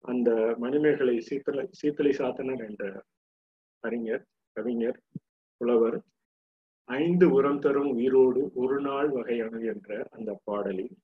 அந்த 0.00 0.56
மணிமேகலை 0.58 1.16
சீத்தலை 1.30 1.64
சீத்தலை 1.80 2.12
சாத்தனர் 2.18 2.62
என்ற 2.68 3.02
அறிஞர் 3.80 4.24
கவிஞர் 4.56 4.98
புலவர் 5.56 5.98
ஐந்து 6.84 7.30
உரம் 7.30 7.58
தரும் 7.58 7.90
உயிரோடு 7.90 8.52
ஒரு 8.54 8.80
நாள் 8.80 9.10
வகையானது 9.10 9.66
என்ற 9.66 10.06
அந்த 10.10 10.40
பாடலில் 10.44 10.94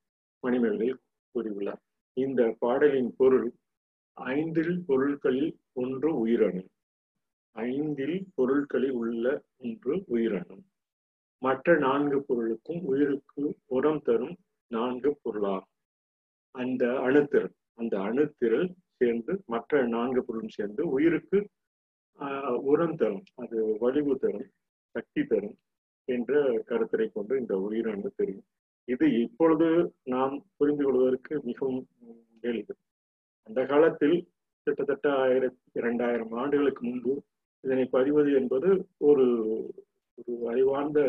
மணிமேகலை 0.40 0.94
கூறியுள்ளார். 1.34 1.82
இந்த 2.16 2.42
பாடலின் 2.58 3.14
பொருள் 3.16 3.48
ஐந்தில் 4.16 4.84
பொருட்களில் 4.86 5.52
ஒன்று 5.72 6.18
உயிரணு 6.18 6.62
ஐந்தில் 7.56 8.18
பொருட்களில் 8.34 8.96
உள்ள 9.00 9.24
ஒன்று 9.62 9.94
உயிரணு 10.06 10.56
மற்ற 11.42 11.74
நான்கு 11.84 12.18
பொருளுக்கும் 12.28 12.82
உயிருக்கு 12.90 13.42
உரம் 13.76 14.02
தரும் 14.06 14.37
நான்கு 14.70 15.11
பொருளாகும். 15.22 15.72
அந்த 16.54 16.84
அணுத்திறல் 17.06 17.54
அந்த 17.80 17.94
அணுத்திறல் 18.08 18.68
சேர்ந்து 18.98 19.32
மற்ற 19.46 19.82
நான்கு 19.94 20.20
பொருளும் 20.24 20.54
சேர்ந்து 20.56 20.82
உயிருக்கு 20.96 21.38
உரம் 22.70 22.96
தரும். 23.00 23.24
அது 23.42 23.58
வலிவு 23.82 24.14
தரும் 24.18 24.48
சக்தி 24.94 25.22
தரும் 25.24 25.56
என்ற 26.08 26.32
கருத்தரை 26.70 27.06
கொண்டு 27.12 27.32
இந்த 27.42 27.54
உயிரணு 27.68 28.11
தெரியும். 28.20 28.46
இது 28.92 29.06
இப்பொழுது 29.24 29.68
நாம் 30.14 30.34
புரிந்து 30.56 30.84
கொள்வதற்கு 30.84 31.34
மிகவும் 31.48 31.80
எளிது. 32.50 32.74
அந்த 33.46 33.61
காலத்தில் 33.72 34.16
கிட்டத்தட்ட 34.66 35.08
ஆயிரத்தி 35.24 35.78
இரண்டாயிரம் 35.80 36.32
ஆண்டுகளுக்கு 36.42 36.82
முன்பு 36.87 37.12
இதனை 37.68 37.85
பதிவது 37.90 38.31
என்பது 38.33 38.68
ஒரு 38.98 39.24
ஒரு 40.20 40.35
அறிவார்ந்த 40.48 41.00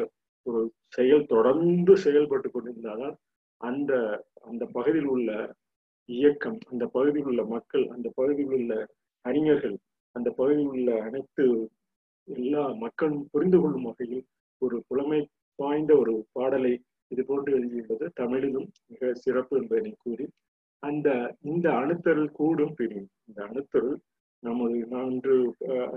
ஒரு 0.46 0.62
செயல் 0.88 1.26
தொடர்ந்து 1.26 1.94
செயல்பட்டு 1.98 2.48
கொண்டிருந்தால்தான் 2.50 3.16
அந்த 3.62 3.92
அந்த 4.42 4.64
பகுதியில் 4.66 5.06
உள்ள 5.06 5.30
இயக்கம் 6.10 6.60
அந்த 6.72 6.84
பகுதியில் 6.88 7.30
உள்ள 7.32 7.42
மக்கள் 7.46 7.86
அந்த 7.88 8.08
பகுதியில் 8.16 8.54
உள்ள 8.54 8.74
அறிஞர்கள் 9.26 9.78
அந்த 10.16 10.30
பகுதியில் 10.32 10.72
உள்ள 10.72 10.90
அனைத்து 11.04 11.46
எல்லா 12.28 12.64
மக்களும் 12.76 13.24
புரிந்து 13.32 13.58
கொள்ளும் 13.60 13.82
வகையில் 13.82 14.24
ஒரு 14.62 14.78
புலமை 14.88 15.20
வாய்ந்த 15.60 15.92
ஒரு 15.98 16.14
பாடலை 16.32 16.74
இது 17.12 17.22
போன்று 17.26 17.52
எழுதியுள்ளது. 17.58 18.06
தமிழிலும் 18.14 18.68
மிக 18.88 19.12
சிறப்பு 19.14 19.54
என்பதனை 19.58 19.94
கூறி 19.98 20.26
அந்த 20.84 21.08
இந்த 21.44 21.68
அணுத்தருள் 21.72 22.30
கூடும் 22.32 22.74
பிரியும் 22.74 23.10
இந்த 23.28 23.40
அணுத்தருள் 23.48 23.98
நமது 24.46 24.78
நன்று 24.94 25.36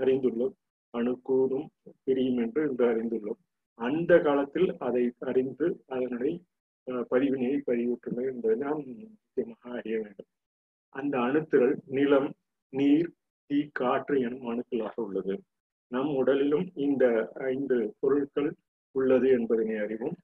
அறிந்துள்ளோம். 0.01 0.55
அணு 0.93 1.13
கூடும் 1.27 1.67
பிரியும் 2.03 2.39
என்று 2.43 2.61
இன்று 2.69 2.85
அறிந்துள்ளோம். 2.91 3.39
அந்த 3.79 4.11
காலத்தில் 4.25 4.69
அதை 4.87 5.03
அறிந்து 5.29 5.67
அதனுடைய 5.93 6.33
பதிவினையை 7.11 7.57
பதிவுற்றுள்ளது 7.69 8.27
என்பதை 8.31 8.55
நாம் 8.65 8.81
முக்கியமாக 9.13 9.71
அறிய 9.77 9.95
வேண்டும். 10.03 10.29
அந்த 10.95 11.15
அணுத்துகள் 11.27 11.75
நிலம் 11.97 12.29
நீர் 12.73 13.09
தீ 13.49 13.59
காற்று 13.79 14.15
எனும் 14.27 14.47
அணுக்களாக 14.51 14.95
உள்ளது. 15.05 15.35
நம் 15.91 16.11
உடலிலும் 16.19 16.67
இந்த 16.85 17.05
ஐந்து 17.51 17.77
பொருட்கள் 17.99 18.51
உள்ளது 18.95 19.27
என்பதனை 19.37 19.75
அறிவோம். 19.85 20.15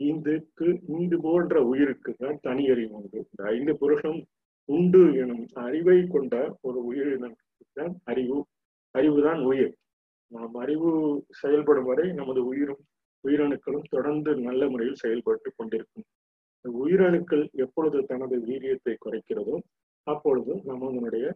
இந்துக்கு 0.00 0.68
இந்து 0.98 1.16
போன்ற 1.26 1.54
உயிருக்கு 1.72 2.12
தான் 2.18 2.38
தனி 2.46 2.64
அறிவு 2.74 2.94
உண்டு. 2.98 3.18
இந்த 3.30 3.42
ஐந்து 3.56 3.72
புருஷம் 3.82 4.20
உண்டு 4.68 5.02
எனும் 5.22 5.44
அறிவை 5.66 5.98
கொண்ட 6.06 6.34
ஒரு 6.66 6.78
உயிரினம் 6.90 7.36
தான் 7.76 7.94
அறிவு. 8.04 8.38
அறிவுதான் 8.94 9.40
உயிர். 9.50 9.72
நாம் 10.32 10.54
அறிவு 10.54 10.90
செயல்படும் 11.40 11.88
வரை 11.90 12.06
நமது 12.12 12.40
உயிரும் 12.46 12.82
உயிரணுக்களும் 13.24 13.90
தொடர்ந்து 13.90 14.30
நல்ல 14.46 14.62
முறையில் 14.68 15.02
செயல்பட்டு 15.02 15.48
கொண்டிருக்கும். 15.56 16.06
உயிரணுக்கள் 16.64 17.44
எப்பொழுது 17.64 17.98
தனது 18.04 18.36
வீரியத்தை 18.46 18.94
குறைக்கிறதோ 19.04 19.56
அப்பொழுது 20.06 20.52
நம்மளுடைய 20.70 21.26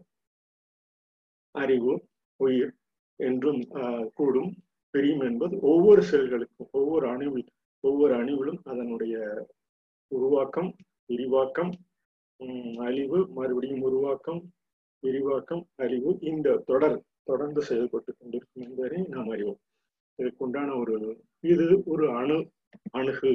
அறிவு 1.54 1.92
உயிர் 2.40 2.72
என்றும் 3.20 3.60
கூடும். 4.14 4.50
பிரியும் 4.94 5.20
என்பது 5.20 5.54
ஒவ்வொரு 5.70 6.02
செல்களுக்கும் 6.10 6.70
ஒவ்வொரு 6.70 7.06
அணுவில் 7.08 7.48
ஒவ்வொரு 7.84 8.12
அணுவிலும் 8.20 8.60
அதனுடைய 8.64 9.14
உருவாக்கம் 10.10 10.70
விரிவாக்கம் 11.10 11.72
அழிவு 12.86 13.18
மறுபடியும் 13.36 13.84
உருவாக்கம் 13.88 14.40
விரிவாக்கம் 15.04 15.64
அறிவு 15.76 16.10
இந்த 16.30 16.56
தொடர் 16.66 16.98
தொடர்ந்து 17.28 17.60
செயல்பட்டு 17.68 18.10
கொண்டிருக்கும் 18.14 18.64
என்பதை 18.66 19.00
நாம் 19.14 19.30
அறிவோம். 19.34 19.60
இதற்குண்டான 20.18 20.70
ஒரு 20.80 20.96
இது 21.52 21.66
ஒரு 21.84 22.06
அணு 22.20 22.38
அணுகு 22.90 23.32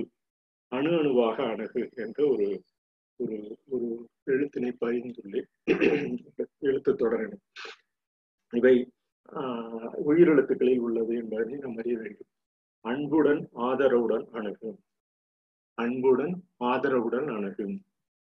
அணு 0.72 0.92
அணுவாக 1.00 1.38
அணுகு 1.54 1.82
என்ற 2.04 2.20
ஒரு 2.34 2.48
ஒரு 3.20 3.38
ஒரு 3.74 3.88
எழுத்தினை 4.34 4.72
பகிர்ந்துள்ளேன். 4.82 5.50
எழுத்து 6.70 6.92
தொடரணி 6.94 7.38
இவை 8.54 8.76
உயிரெழுத்துக்களில் 10.10 10.84
உள்ளது 10.88 11.14
என்பதை 11.22 11.56
நாம் 11.64 11.78
அறிய 11.78 11.96
வேண்டும். 11.98 12.32
அன்புடன் 12.86 13.42
ஆதரவுடன் 13.68 14.26
அணுகும் 14.40 14.80
அன்புடன் 15.78 16.34
ஆதரவுடன் 16.64 17.30
அணுகும் 17.36 17.76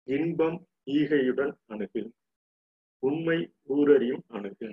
இன்பம் 0.07 0.57
ஈகையுடன் 0.97 1.53
அணுகு. 1.65 2.01
உண்மை 3.03 3.37
ஊரறியும் 3.69 4.23
அணுகு. 4.27 4.69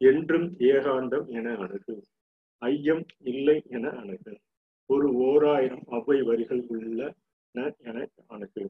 என்றும் 0.00 0.48
ஏகாந்தம் 0.68 1.26
என 1.28 1.54
அணுகு. 1.56 1.94
ஐயம் 2.62 3.04
இல்லை 3.24 3.56
என 3.68 3.88
அணுகு. 4.00 4.34
ஒரு 4.90 5.08
ஓராயிரம் 5.26 5.84
அவ்வை 5.88 6.18
வரிகள் 6.22 6.62
உள்ளன 6.68 7.08
என 7.82 7.96
அணுகு. 8.26 8.64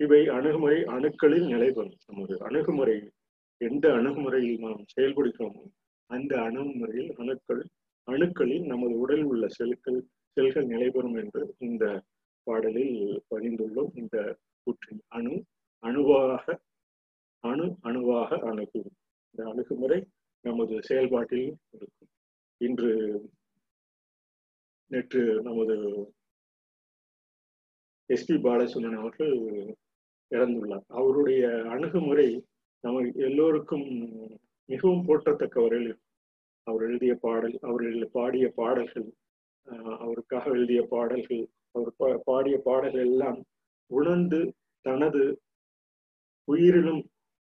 இவை 0.00 0.20
அணுகுமுறை 0.28 0.78
அணுக்களில் 0.94 1.46
நிலைபெறும். 1.46 1.98
நமது 2.06 2.34
அணுகுமுறை 2.42 2.96
எந்த 3.60 3.86
அணுகுமுறையில் 3.92 4.58
நாம் 4.58 4.82
செயல்படுகிறோமோ 4.94 5.64
அந்த 6.10 6.32
அணுகுமுறையில் 6.38 7.10
அணுக்கள் 7.16 7.62
அணுக்களில் 8.08 8.64
நமது 8.66 8.94
உடலில் 8.98 9.24
உள்ள 9.24 9.44
செல்கள் 9.48 10.00
செல்கள் 10.36 10.66
நிலைபெறும் 10.66 11.16
என்று 11.16 11.42
இந்த 11.58 11.84
பாடலில் 12.46 12.96
பதிந்துள்ளோம் 13.30 13.92
இந்த 13.94 14.16
கூற்றின் 14.66 15.02
அணு 15.08 15.34
அணுவாக 15.82 16.44
அணு 17.44 17.66
அணுவாக 17.80 18.38
அணுகும். 18.50 18.90
இந்த 19.30 19.42
அணுகுமுறை 19.50 19.98
நமது 20.44 20.74
செயல்பாட்டில் 20.82 21.46
இருக்கும். 21.70 22.10
இன்று 22.60 22.90
நேற்று 24.90 25.22
நமது 25.42 25.76
எஸ்பி 28.10 28.36
பாலசுமன் 28.44 28.96
அவர்கள் 28.96 29.34
இறந்துள்ளார். 30.30 30.84
அவருடைய 30.88 31.42
அணுகுமுறை 31.70 32.28
நம்ம 32.84 33.02
எல்லோருக்கும் 33.28 33.86
மிகவும் 34.68 35.06
போற்றத்தக்க 35.06 35.56
வரையில் 35.62 35.94
அவர் 36.66 36.82
எழுதிய 36.82 37.14
பாடல் 37.14 37.56
அவர் 37.60 38.08
பாடிய 38.10 38.46
பாடல்கள் 38.56 39.08
அவருக்காக 39.98 40.44
எழுதிய 40.50 40.82
பாடல்கள் 40.90 41.42
அவர் 41.74 42.22
பாடிய 42.24 42.56
பாடல்கள் 42.64 43.04
எல்லாம் 43.06 43.38
உணர்ந்து 43.90 44.40
தனது 44.84 45.22
உயிரிலும் 46.48 47.02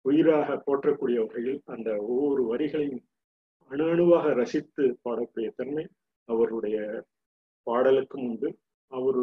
உயிராக 0.05 0.57
போற்றக்கூடிய 0.65 1.17
வகையில் 1.25 1.59
அந்த 1.73 1.89
ஒவ்வொரு 2.09 2.41
வரிகளையும் 2.51 3.03
அணு 3.71 3.85
அணுவாக 3.93 4.33
ரசித்து 4.33 4.83
பாடக்கூடிய 5.03 5.47
தன்மை 5.55 5.85
அவருடைய 6.29 6.77
பாடலுக்கும் 7.67 8.25
உண்டு. 8.29 8.49
அவர் 8.91 9.19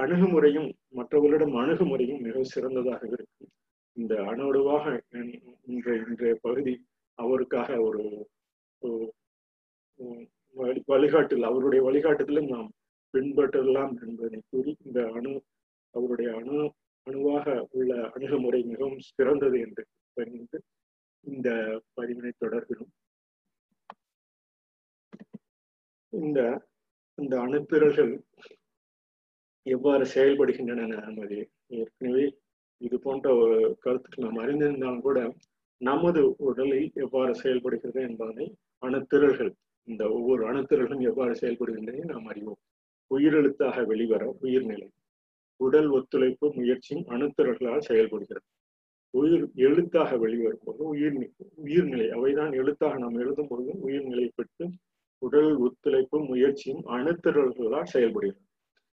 அணுகுமுறையும் 0.00 0.68
மற்றவர்களிடம் 0.98 1.54
அணுகுமுறையும் 1.62 2.22
மிக 2.26 2.42
சிறந்ததாக 2.54 3.02
இருக்கும். 3.12 3.52
இந்த 3.96 4.14
அணுடுவாக 4.32 4.84
இன்றைய 5.70 5.96
இன்றைய 6.10 6.34
பகுதி 6.46 6.74
அவருக்காக 7.18 7.68
ஒரு 7.86 8.02
வழிகாட்டில் 10.92 11.44
அவருடைய 11.50 11.80
வழிகாட்டுதலும் 11.88 12.48
நாம் 12.54 12.70
பின்பற்றலாம் 13.14 13.92
என்பதை 14.06 14.38
கூறி 14.50 14.72
இந்த 14.86 15.00
அணு 15.16 15.32
அவருடைய 15.94 16.30
அணு 16.40 16.58
அணுவாக 17.06 17.66
உள்ள 17.70 17.92
அணுகுமுறை 18.08 18.60
மிகவும் 18.62 19.00
சிறந்தது 19.08 19.60
என்று 19.60 19.82
பணிந்து 20.16 20.58
இந்த 21.26 21.48
பதிவினை 21.96 22.32
தொடர்கிறோம். 22.44 22.92
இந்த 26.12 26.40
இந்த 27.18 27.34
அணுத்திரல்கள் 27.38 28.12
எவ்வாறு 29.66 30.04
செயல்படுகின்றன 30.14 30.86
நமது 30.98 31.36
ஏற்கனவே 31.66 32.24
இது 32.80 32.98
போன்ற 32.98 33.26
ஒரு 33.34 33.76
கருத்துக்கு 33.80 34.24
நாம் 34.24 34.40
அறிந்திருந்தாலும் 34.44 35.00
கூட 35.00 35.18
நமது 35.80 36.20
உடலில் 36.38 36.88
எவ்வாறு 36.94 37.34
செயல்படுகிறது 37.34 38.00
என்பதனை 38.02 38.46
அணுத்திரல்கள் 38.82 39.52
இந்த 39.88 40.02
ஒவ்வொரு 40.10 40.42
அணுத்திரல்களும் 40.50 41.06
எவ்வாறு 41.10 41.34
செயல்படுகின்றன 41.34 42.04
நாம் 42.04 42.26
அறிவோம். 42.26 42.60
உயிரெழுத்தாக 43.10 43.84
வெளிவர 43.86 44.24
உயிர்நிலை 44.40 44.88
உடல் 45.64 45.88
ஒத்துழைப்பு 45.88 46.46
முயற்சியும் 46.54 47.06
அணுத்திரல்களால் 47.08 47.86
செயல்படுகிறது. 47.88 48.46
உயிர் 49.14 49.44
எழுத்தாக 49.66 50.16
வெளிவரும் 50.16 50.64
போது 50.64 50.82
உயிர் 50.92 51.16
உயிர்நிலை 51.64 52.06
அவைதான் 52.16 52.52
எழுத்தாக 52.52 52.98
நாம் 52.98 53.18
எழுதும் 53.22 53.48
பொழுது 53.48 53.72
உயிர்நிலை 53.80 54.26
பெற்று 54.34 54.66
உடல் 55.22 55.50
ஒத்துழைப்பு 55.56 56.18
முயற்சியும் 56.24 56.82
அணுத்திரல்களால் 56.96 57.92
செயல்படுகிறது. 57.94 58.48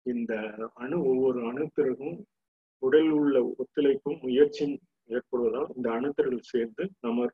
இந்த 0.05 0.33
அணு 0.75 0.97
ஒவ்வொரு 1.05 1.39
அணுத்திரலும் 1.49 2.17
உடல் 2.83 3.09
உள்ள 3.19 3.35
ஒத்துழைப்பும் 3.53 4.19
முயற்சியும் 4.21 4.77
ஏற்படுவதால் 5.07 5.69
இந்த 5.75 5.87
அணுத்திரல் 5.89 6.49
சேர்ந்து 6.51 6.83
நம்ம 6.99 7.27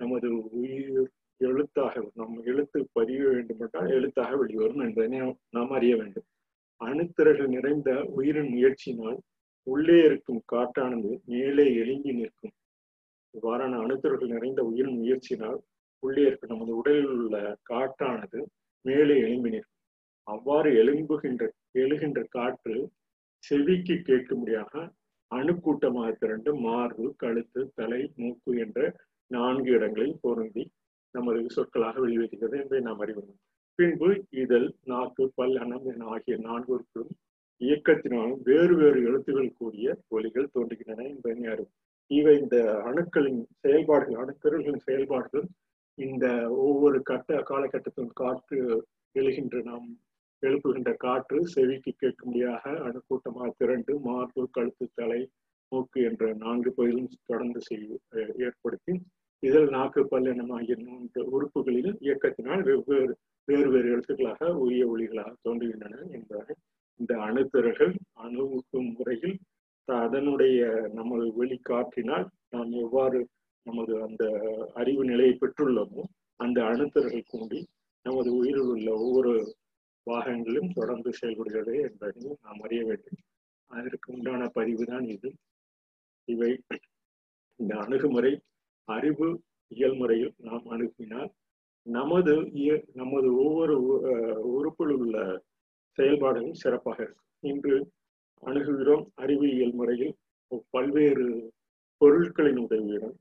நமது 0.00 0.28
உயிர் 0.60 1.04
எழுத்தாக 1.40 2.02
நம் 2.14 2.36
எழுத்து 2.44 2.78
பதிய 2.92 3.20
வேண்டுமென்றால் 3.28 3.90
எழுத்தாக 3.90 4.36
வெளிவரும் 4.36 4.82
என்பதனை 4.86 5.18
நாம் 5.50 5.70
அறிய 5.70 5.92
வேண்டும். 5.96 6.28
அணுத்திரர்கள் 6.80 7.54
நிறைந்த 7.56 7.90
உயிரின் 8.18 8.50
முயற்சியினால் 8.54 9.18
உள்ளே 9.66 9.96
இருக்கும் 10.04 10.42
காற்றானது 10.52 11.10
மேலே 11.24 11.64
எழும்பி 11.74 12.12
நிற்கும். 12.12 12.54
இவ்வாறான 13.34 13.80
அணுத்திரர்கள் 13.84 14.34
நிறைந்த 14.34 14.60
உயிரின் 14.64 15.00
முயற்சியினால் 15.00 15.58
உள்ளே 16.02 16.22
இருக்கும் 16.26 16.52
நமது 16.52 16.72
உடலில் 16.76 17.10
உள்ள 17.14 17.36
காற்றானது 17.70 18.40
மேலே 18.84 19.16
எழும்பி 19.18 19.50
நிற்கும். 19.50 19.74
அவ்வாறு 20.26 20.70
எழும்புகின்ற 20.82 21.44
எழுகின்ற 21.74 22.20
காற்று 22.28 22.76
செவிக்கு 23.44 23.94
கேட்கும்படியாக 24.08 24.72
அணுக்கூட்டமாக 25.30 26.10
திரண்டு 26.12 26.50
மார்பு 26.56 27.04
கழுத்து 27.16 27.60
தலை 27.74 28.00
மூக்கு 28.16 28.52
என்ற 28.64 28.78
நான்கு 29.30 29.70
இடங்களில் 29.70 30.18
பொருந்தி 30.20 30.64
நமது 31.14 31.50
சொற்களாக 31.56 31.96
வெளிவருகிறது 32.04 32.56
என்பதை 32.62 32.80
நாம் 32.80 32.98
அறிவோம். 32.98 33.36
பின்பு 33.78 34.08
இதழ் 34.34 34.68
நாக்கு 34.84 35.24
பல்லணம் 35.36 35.84
என 35.84 36.06
ஆகிய 36.06 36.36
நான்கிற்கும் 36.38 37.10
இயக்கத்தினாலும் 37.60 38.40
வேறு 38.42 38.74
வேறு 38.76 38.98
எழுத்துகள் 39.02 39.56
கூடிய 39.58 39.94
ஒலிகள் 40.08 40.52
தோன்றுகின்றன 40.54 41.04
என்பதை 41.06 41.66
இவை 42.10 42.34
இந்த 42.38 42.56
அணுக்களின் 42.84 43.40
செயல்பாடுகள் 43.60 44.20
அணுக்கருகளின் 44.20 44.84
செயல்பாடுகள் 44.86 45.46
இந்த 45.98 46.26
ஒவ்வொரு 46.58 46.98
கட்ட 47.02 47.40
காலகட்டத்திலும் 47.42 48.14
காற்று 48.14 48.58
எழுகின்ற 49.14 49.62
நாம் 49.62 49.88
எழுப்புகின்ற 50.42 50.90
காற்று 50.96 51.38
செவிக்கு 51.46 51.92
கேட்கும்படியாக 51.94 52.74
அணுக்கூட்டமாக 52.80 53.50
திரண்டு 53.58 53.94
மார்பு 54.00 54.42
கழுத்து 54.50 54.86
தலை 54.94 55.20
மூக்கு 55.72 56.00
என்ற 56.00 56.26
நான்கு 56.34 56.70
பகுதியும் 56.72 57.10
தொடர்ந்து 57.26 57.60
செய்ய 57.60 57.98
ஏற்படுத்தி 58.38 58.94
இதழ் 59.42 59.68
நாக்கு 59.68 60.02
பல்லினம் 60.10 60.52
ஆகிய 60.52 60.76
மூன்று 60.84 61.22
உறுப்புகளில் 61.30 61.92
இயக்கத்தினால் 62.00 62.62
வெவ்வேறு 62.62 63.14
வேறு 63.48 63.68
வேறு 63.70 63.88
எழுத்துக்களாக 63.94 64.50
உரிய 64.54 64.84
ஒளிகளாக 64.86 65.30
தோன்றுகின்றன 65.42 66.00
என்பதை 66.10 66.54
இந்த 67.00 67.12
அணுத்திரர்கள் 67.18 67.94
அணுகும் 68.12 68.90
முறையில் 68.98 69.36
அதனுடைய 69.88 70.58
நமது 70.92 71.26
வெளிக்காற்றினால் 71.38 72.26
நாம் 72.50 72.72
எவ்வாறு 72.72 73.18
நமது 73.66 74.02
அந்த 74.02 74.24
அறிவு 74.74 75.04
நிலையை 75.04 75.38
பெற்றுள்ளோமோ 75.40 76.02
அந்த 76.40 76.58
அணுத்திரர்கள் 76.62 77.30
கூடி 77.30 77.60
நமது 78.06 78.30
உயிரில் 78.34 78.68
உள்ள 78.68 78.90
ஒவ்வொரு 78.96 79.32
பாகங்களும் 80.06 80.70
தொடர்ந்து 80.72 81.10
செயல்படுகிறது 81.12 81.74
என்பதை 81.80 82.36
நாம் 82.42 82.60
அறிய 82.60 82.82
வேண்டும். 82.84 83.18
அதற்கு 83.70 84.12
உண்டான 84.12 84.48
பதிவு 84.48 84.84
தான் 84.84 85.06
இது. 85.08 85.30
இவை 86.28 86.52
இந்த 87.60 87.72
அணுகுமுறை 87.76 88.32
அறிவு 88.88 89.28
இயல்முறையில் 89.70 90.34
நாம் 90.38 90.66
அணுகினால் 90.70 91.30
நமது 91.88 92.32
நமது 92.92 93.28
ஒவ்வொரு 93.36 93.74
உறுப்பில் 94.50 94.94
உள்ள 94.94 95.16
செயல்பாடுகளும் 95.98 96.60
சிறப்பாக 96.62 96.98
இருக்கும் 97.02 97.30
இன்று 97.42 97.76
அணுகுகிறோம் 98.42 99.04
அறிவியல் 99.14 99.74
முறையில் 99.74 100.14
பல்வேறு 100.70 101.26
பொருட்களின் 102.00 102.58
உதவியுடன் 102.58 103.16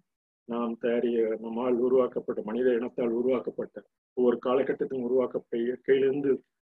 நாம் 0.50 0.74
தயாரிய 0.82 1.38
நம்மால் 1.40 1.78
உருவாக்கப்பட்ட 1.78 2.42
மனித 2.42 2.68
இனத்தால் 2.74 3.12
உருவாக்கப்பட்ட 3.12 3.84
ஒவ்வொரு 4.18 4.38
காலகட்டத்திலும் 4.46 5.06
உருவாக்கப்பட்ட 5.08 5.58
இயற்கையிலிருந்து 5.58 6.32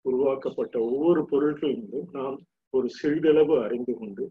உருவாக்கப்பட்ட 0.05 0.81
ஒவ்வொரு 0.81 1.23
பொருட்களிலிருந்தும் 1.31 2.11
நாம் 2.11 2.37
ஒரு 2.75 2.89
சிறிதளவு 2.89 3.55
அறிந்து 3.63 3.95
கொண்டு 3.95 4.25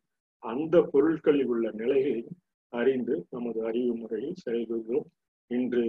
அந்த 0.43 0.81
பொருட்களில் 0.81 1.45
உள்ள 1.45 1.71
நிலைகளையும் 1.71 2.37
அறிந்து 2.73 3.25
நமது 3.29 3.59
அறிவு 3.65 3.93
முறையில் 3.95 4.41
செயல்படுகிறோம். 4.45 5.07
இன்று 5.51 5.83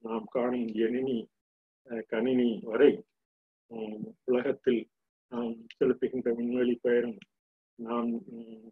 நாம் 0.00 0.26
காணும் 0.30 0.68
எணினி 0.78 1.18
கணினி 2.08 2.48
வரை 2.64 2.90
உலகத்தில் 4.24 4.82
நாம் 5.32 5.52
செலுத்துகின்ற 5.76 6.30
விண்வெளி 6.34 6.74
பயணம் 6.80 7.18
நாம் 7.78 8.10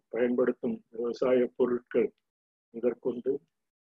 பயன்படுத்தும் 0.09 0.77
விவசாய 0.91 1.39
பொருட்கள் 1.55 2.09
இதற்கொண்டு 2.73 3.31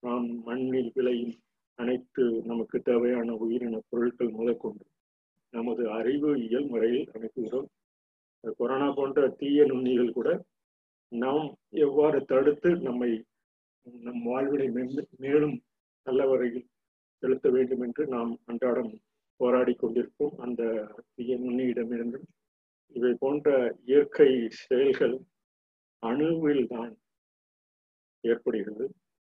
நாம் 0.03 0.27
மண்ணில் 0.43 0.91
விளையும் 0.93 1.35
அனைத்து 1.79 2.23
நமக்கு 2.43 2.77
தேவையான 2.81 3.35
உயிரின 3.35 3.81
பொருட்கள் 3.89 4.31
முதற்கொண்டு 4.31 4.85
நமது 5.53 5.83
அறிவு 5.89 6.29
இயல் 6.39 6.69
முறையில் 6.69 7.07
அனுப்புகிறோம் 7.09 7.69
கொரோனா 8.59 8.87
போன்ற 8.93 9.27
தீய 9.37 9.65
நுண்ணிகள் 9.65 10.11
கூட 10.11 10.29
நாம் 11.11 11.45
எவ்வாறு 11.79 12.19
தடுத்து 12.25 12.69
நம்மை 12.79 13.11
நம் 14.01 14.23
வாழ்வினை 14.23 14.67
மேலும் 15.17 15.55
நல்ல 16.03 16.25
வரையில் 16.25 16.69
செலுத்த 17.23 17.49
வேண்டும் 17.49 17.81
என்று 17.81 18.07
நாம் 18.07 18.39
அன்றாடம் 18.45 19.01
போராடி 19.35 19.73
கொண்டிருக்கும் 19.73 20.39
அந்த 20.39 20.61
தீய 21.15 21.37
இவை 22.95 23.13
போன்ற 23.19 23.75
இயற்கை 23.85 24.49
செயல்கள் 24.49 25.15
அணுவில் 26.03 26.67
தான் 26.67 26.97
ஏற்படுகிறது. 28.23 28.85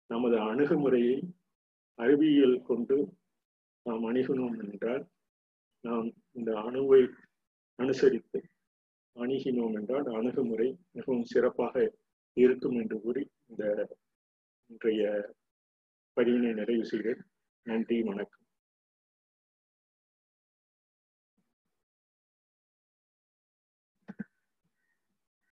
நமது 0.06 0.36
அணுகுமுறையை 0.38 1.22
அறிவியல் 1.98 2.62
கொண்டு 2.62 2.96
நாம் 3.82 4.04
அணுகினோம் 4.04 4.72
என்றால் 4.72 5.04
நாம் 5.80 6.12
இந்த 6.32 6.52
அணுவை 6.52 7.08
அனுசரித்து 7.78 8.40
அணுகினோம் 9.16 9.74
என்றால் 9.74 10.06
அணுகுமுறை 10.14 10.76
மிகவும் 10.92 11.24
சிறப்பாக 11.24 11.92
இருக்கும் 12.36 12.76
என்று 12.76 13.00
கூறி 13.00 13.30
இந்த 13.46 13.64
இன்றைய 14.70 15.34
பதிவினை 16.16 16.54
நிறைவு 16.54 16.84
செய்கிறேன். 16.84 17.22
நன்றி 17.62 18.02
வணக்கம். 18.02 18.43